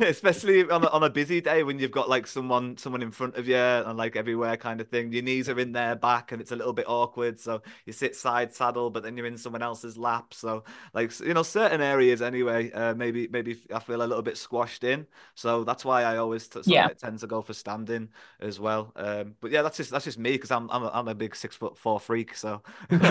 [0.01, 3.37] especially on a, on a busy day when you've got like someone someone in front
[3.37, 5.11] of you and like everywhere kind of thing.
[5.11, 7.39] Your knees are in their back and it's a little bit awkward.
[7.39, 10.35] So you sit side saddle, but then you're in someone else's lap.
[10.35, 10.63] So
[10.93, 14.83] like you know certain areas anyway, uh, maybe maybe I feel a little bit squashed
[14.83, 15.07] in.
[15.33, 16.89] So that's why I always t- Yeah.
[16.89, 18.91] tend to go for standing as well.
[18.95, 21.30] Um, but yeah, that's just that's just me because I'm I'm a, I'm a big
[21.35, 22.35] six foot four freak.
[22.35, 22.61] So
[22.99, 23.09] that's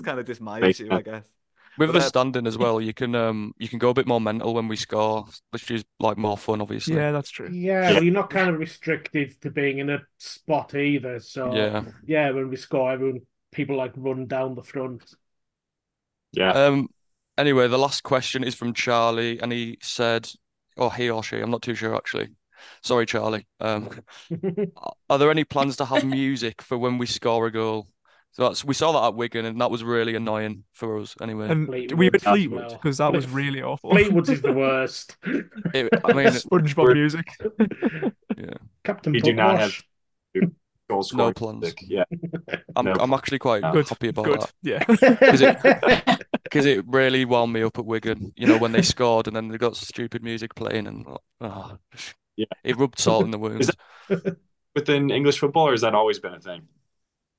[0.00, 1.24] kind of just my Makes issue, I guess.
[1.78, 4.06] With But, the uh, standing as well, you can um you can go a bit
[4.06, 6.96] more mental when we score, which is like more fun, obviously.
[6.96, 7.50] Yeah, that's true.
[7.52, 11.20] Yeah, well, you're not kind of restricted to being in a spot either.
[11.20, 11.84] So Yeah.
[12.04, 13.20] yeah, when we score, everyone
[13.52, 15.14] people like run down the front.
[16.32, 16.50] Yeah.
[16.50, 16.88] Um.
[17.38, 20.28] Anyway, the last question is from Charlie, and he said,
[20.76, 22.28] or he or she, I'm not too sure actually.
[22.82, 23.46] Sorry, Charlie.
[23.60, 23.90] Um,
[25.10, 27.88] are there any plans to have music for when we score a goal?
[28.32, 31.14] So that's we saw that at Wigan, and that was really annoying for us.
[31.20, 32.70] Anyway, And Fleetwood we had as Fleetwood well.
[32.70, 33.90] because that was really awful.
[33.90, 35.16] Fleetwood's is the worst.
[35.74, 37.26] It- I mean, SpongeBob music.
[38.38, 38.54] yeah,
[38.84, 39.82] Captain We do not have
[40.34, 40.52] Pugwash.
[40.88, 41.60] goal no plans.
[41.60, 41.78] music.
[41.86, 42.04] Yeah.
[42.74, 42.94] I'm No.
[42.98, 44.40] I'm actually quite Good, happy about Good.
[44.40, 44.84] that Yeah.
[44.86, 48.32] because it because it really wound me up at Wigan.
[48.36, 51.06] You know, when they scored and then they got stupid music playing, and
[51.42, 51.78] oh,
[52.36, 52.46] Yeah.
[52.64, 53.60] it rubbed salt in the wound.
[53.62, 53.70] Is
[54.74, 56.62] Within English football, or has that always been a thing?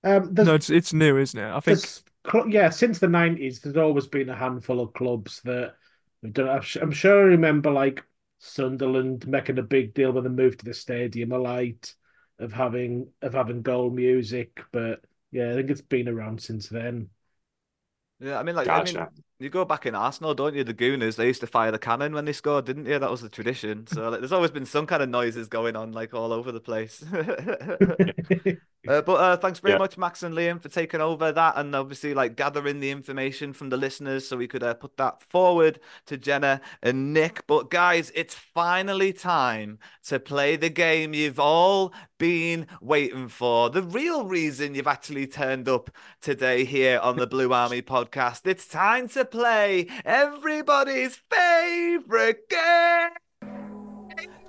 [0.04, 1.52] Um, No, it's it's new, isn't it?
[1.52, 2.04] I think there's
[2.48, 5.76] yeah, since the nineties, there's always been a handful of clubs that
[6.22, 6.62] have done.
[6.82, 8.04] I'm sure I remember like
[8.40, 11.94] Sunderland making a big deal when they moved to the Stadium of Light
[12.40, 17.10] of having of having goal music, but yeah, I think it's been around since then.
[18.20, 19.10] Yeah, I mean, like, I mean, Gotcha.
[19.44, 20.64] You go back in Arsenal, don't you?
[20.64, 22.98] The Gooners, they used to fire the cannon when they scored, didn't you?
[23.00, 23.88] That was the tradition.
[23.88, 26.60] So, like, there's always been some kind of noises going on, like, all over the
[26.60, 27.04] place.
[28.88, 29.78] Uh, but uh, thanks very Yeah.
[29.78, 33.70] much, Max and Liam, for taking over that and obviously like gathering the information from
[33.70, 37.48] the listeners so we could uh, put that forward to Jenna and Nick.
[37.48, 43.70] But guys, it's finally time to play the game you've all been waiting for.
[43.70, 45.90] The real reason you've actually turned up
[46.22, 48.42] today here on the Blue Army podcast.
[48.46, 53.10] It's time to play everybody's favorite game.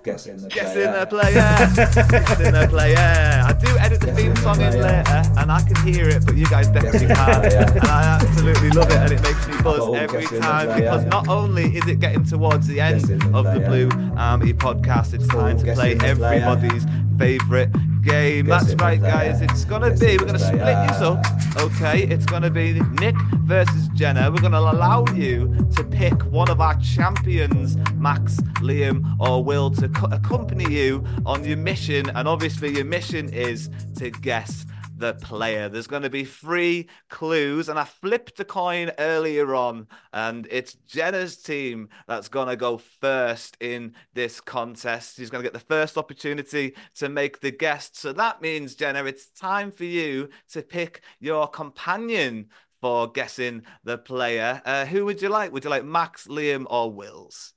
[0.04, 0.86] Guess in the Guess player.
[0.86, 1.32] in the player.
[1.32, 3.42] Guess in the player.
[3.46, 6.44] I do edit the theme song in later, and I can hear it, but you
[6.46, 7.74] guys definitely Guess in can't.
[7.76, 11.06] And I absolutely love it, and it makes me buzz Oh, every guess time because
[11.06, 13.60] not only is it getting towards the end the of the.
[13.64, 13.88] Blue
[14.18, 16.44] Army podcast, it's oh, time to guess play in player.
[16.44, 16.84] everybody's
[17.18, 17.70] favorite
[18.04, 18.46] game.
[18.46, 19.40] That's right, guys.
[19.40, 20.16] It's gonna be.
[20.18, 21.24] We're gonna split this up.
[21.56, 24.30] Okay, it's gonna be Nick versus Jenna.
[24.30, 29.88] We're gonna allow you to pick one of our champions, Max, Liam, or Will, to
[29.88, 32.10] co- accompany you on your mission.
[32.14, 35.68] And obviously, your mission is to guess the player.
[35.68, 40.74] There's going to be three clues, and I flipped a coin earlier on, and it's
[40.74, 45.16] Jenna's team that's going to go first in this contest.
[45.16, 47.90] She's going to get the first opportunity to make the guess.
[47.94, 52.48] So that means, Jenna, it's time for you to pick your companion
[52.80, 54.60] for guessing the player.
[54.64, 55.52] Uh, who would you like?
[55.52, 57.54] Would you like Max, Liam, or Wills?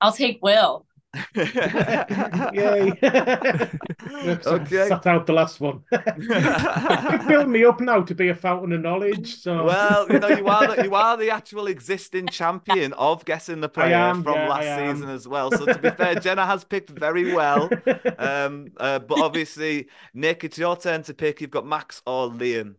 [0.00, 0.87] I'll take Will.
[2.54, 2.92] Yay!
[4.18, 4.88] Okay.
[4.88, 5.82] Sat out the last one.
[5.92, 9.36] you built me up now to be a fountain of knowledge.
[9.36, 13.60] So Well, you know, you are the, you are the actual existing champion of guessing
[13.60, 15.50] the player am, from yeah, last season as well.
[15.50, 17.68] So to be fair, Jenna has picked very well.
[18.18, 21.40] Um, uh, but obviously, Nick, it's your turn to pick.
[21.40, 22.76] You've got Max or Liam.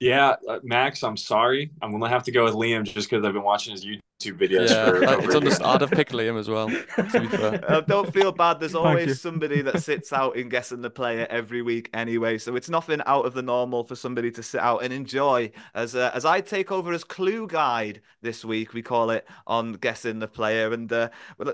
[0.00, 1.70] Yeah, uh, Max, I'm sorry.
[1.80, 4.00] I'm gonna have to go with Liam just because I've been watching his YouTube
[4.30, 5.68] videos Yeah, for uh, it's a underst- year.
[5.68, 6.68] I'd have picked Liam as well.
[6.68, 7.64] To be fair.
[7.70, 8.60] Uh, don't feel bad.
[8.60, 12.38] There's always somebody that sits out in guessing the player every week anyway.
[12.38, 15.50] So it's nothing out of the normal for somebody to sit out and enjoy.
[15.74, 19.72] As uh, as I take over as clue guide this week, we call it on
[19.72, 20.72] guessing the player.
[20.72, 21.08] And uh,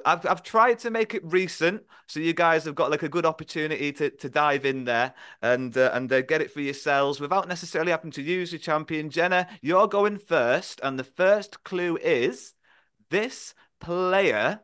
[0.05, 3.25] I've I've tried to make it recent, so you guys have got like a good
[3.27, 7.49] opportunity to, to dive in there and uh, and uh, get it for yourselves without
[7.49, 9.11] necessarily having to use your champion.
[9.11, 12.55] Jenna, you're going first, and the first clue is
[13.11, 14.61] this player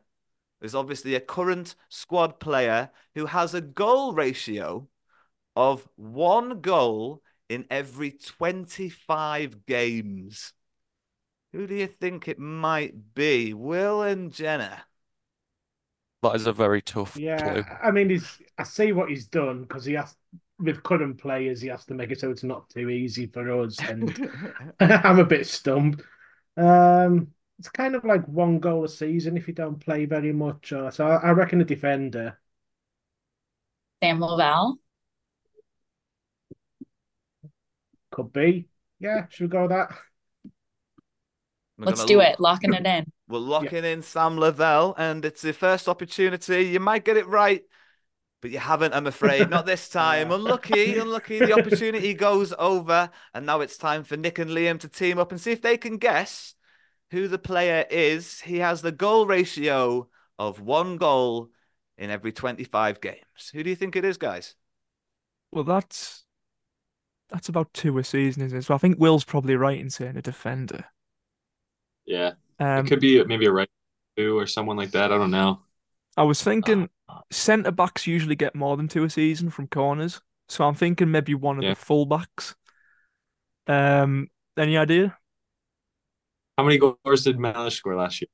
[0.61, 4.87] is obviously a current squad player who has a goal ratio
[5.55, 10.53] of one goal in every 25 games.
[11.53, 13.53] Who do you think it might be?
[13.53, 14.85] Will and Jenna?
[16.23, 17.63] That is a very tough Yeah, clue.
[17.81, 18.41] I mean, he's.
[18.57, 20.15] I see what he's done because he has
[20.59, 23.83] with current players, he has to make it so it's not too easy for us,
[23.83, 24.17] and
[24.79, 26.01] I'm a bit stumped.
[26.57, 30.71] Um, it's kind of like one goal a season if you don't play very much.
[30.71, 32.37] Or, so I, I reckon a defender.
[34.03, 34.77] Sam Lavelle.
[38.11, 38.67] Could be.
[38.99, 39.89] Yeah, should we go with that?
[41.77, 42.39] We're Let's do l- it.
[42.39, 43.05] Locking it in.
[43.27, 46.63] We're locking in Sam Lavelle, and it's the first opportunity.
[46.65, 47.63] You might get it right,
[48.41, 49.49] but you haven't, I'm afraid.
[49.49, 50.31] Not this time.
[50.31, 51.39] Unlucky, unlucky.
[51.39, 55.31] The opportunity goes over, and now it's time for Nick and Liam to team up
[55.31, 56.53] and see if they can guess
[57.11, 58.41] who the player is.
[58.41, 61.49] He has the goal ratio of one goal
[61.97, 63.49] in every 25 games.
[63.53, 64.55] Who do you think it is, guys?
[65.51, 66.25] Well, that's
[67.29, 68.61] that's about two a season, isn't it?
[68.63, 70.85] So I think Will's probably right in saying a defender.
[72.05, 72.33] Yeah.
[72.59, 73.69] Um, it could be maybe a right
[74.15, 75.11] two or someone like that.
[75.11, 75.61] I don't know.
[76.17, 76.89] I was thinking
[77.31, 81.33] centre backs usually get more than two a season from corners, so I'm thinking maybe
[81.35, 81.71] one of Yeah.
[81.71, 82.55] the full backs.
[83.67, 84.27] Um,
[84.57, 85.17] any idea?
[86.57, 88.27] How many goals did Mellish score last year?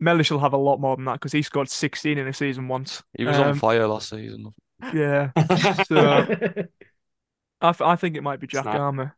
[0.00, 2.66] Mellish will have a lot more than that because he scored 16 in a season
[2.68, 3.02] once.
[3.16, 4.52] He was on Um, fire last season.
[4.92, 5.30] Yeah.
[5.86, 6.66] so
[7.60, 9.16] I, th- I think it might be Jack not- Armer.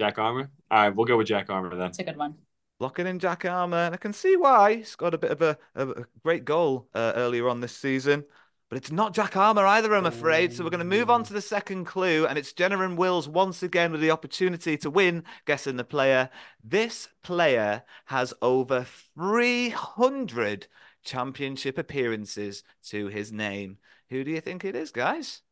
[0.00, 0.50] Jack Armer?
[0.70, 1.78] All right, we'll go with Jack Armer then.
[1.80, 2.36] That's a good one.
[2.80, 4.76] Locking in Jack Armer, and I can see why.
[4.76, 8.24] He scored a bit of a, a a great goal uh, earlier on this season.
[8.72, 10.54] But it's not Jack Armer either, I'm afraid.
[10.54, 13.28] So we're going to move on to the second clue, and it's Jenna and Wills
[13.28, 16.30] once again with the opportunity to win guessing the player.
[16.64, 20.68] This player has over 300
[21.04, 23.76] championship appearances to his name.
[24.08, 25.42] Who do you think it is, guys?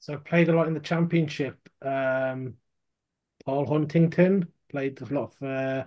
[0.00, 1.56] So I played a lot in the championship.
[1.80, 2.58] Um,
[3.46, 5.84] Paul Huntington played a lot for uh,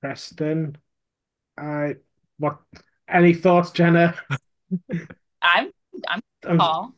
[0.00, 0.76] Preston.
[1.58, 1.96] I
[2.38, 2.60] what?
[3.08, 4.14] Any thoughts, Jenna?
[5.44, 5.70] I'm
[6.08, 6.94] I'm Um, Paul.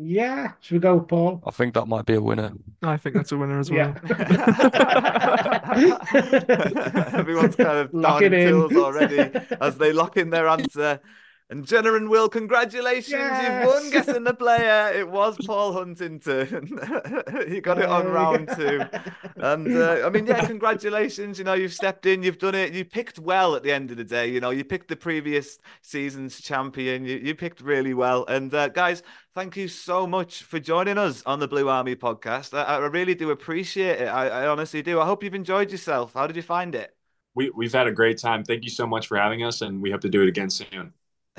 [0.00, 1.42] Yeah, should we go with Paul?
[1.44, 2.52] I think that might be a winner.
[2.84, 3.96] I think that's a winner as well.
[7.18, 8.48] Everyone's kind of Lock down in in.
[8.48, 9.30] tools already
[9.60, 11.00] as they lock in their answer.
[11.50, 13.12] And Jenna and Will, congratulations!
[13.12, 13.90] You've won Yes.
[13.90, 14.92] guessing the player.
[14.94, 16.78] It was Paul Huntington.
[17.48, 18.82] you got it on round two.
[19.36, 21.38] And uh, I mean, yeah, congratulations.
[21.38, 22.74] You know, you've stepped in, you've done it.
[22.74, 24.30] You picked well at the end of the day.
[24.30, 27.06] You know, you picked the previous season's champion.
[27.06, 28.26] You, you picked really well.
[28.26, 29.02] And uh, guys,
[29.34, 32.52] thank you so much for joining us on the Blue Army podcast.
[32.52, 34.08] I, I really do appreciate it.
[34.08, 35.00] I, I honestly do.
[35.00, 36.12] I hope you've enjoyed yourself.
[36.12, 36.94] How did you find it?
[37.34, 38.44] We we've had a great time.
[38.44, 40.92] Thank you so much for having us, and we hope to do it again soon.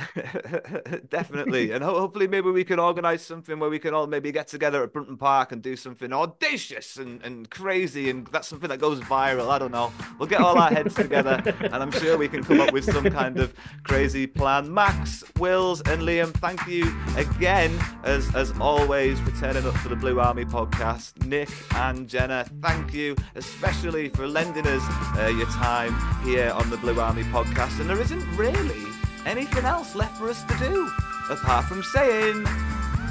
[1.10, 1.72] Definitely.
[1.72, 4.93] And hopefully, maybe we can organize something where we can all maybe get together at
[4.93, 8.10] Brunton Park and do something audacious and, and crazy.
[8.10, 9.50] And that's something that goes viral.
[9.50, 9.91] I don't know.
[10.18, 13.10] We'll get all our heads together and I'm sure we can come up with some
[13.10, 14.74] kind of crazy plan.
[14.74, 19.95] Max, Wills, and Liam, thank you again, as, as always, for turning up for the
[19.95, 21.26] Blue Army podcast.
[21.26, 24.84] Nick and Jenna, thank you, especially for lending us
[25.18, 27.80] uh, your time here on the Blue Army podcast.
[27.80, 28.89] And there isn't really
[29.26, 30.89] anything else left for us to do
[31.30, 32.43] apart from saying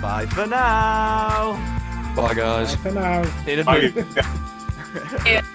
[0.02, 1.54] bye for now.
[2.14, 2.74] Bye, guys.
[2.76, 3.22] Bye For now.
[3.46, 5.42] In a Bye.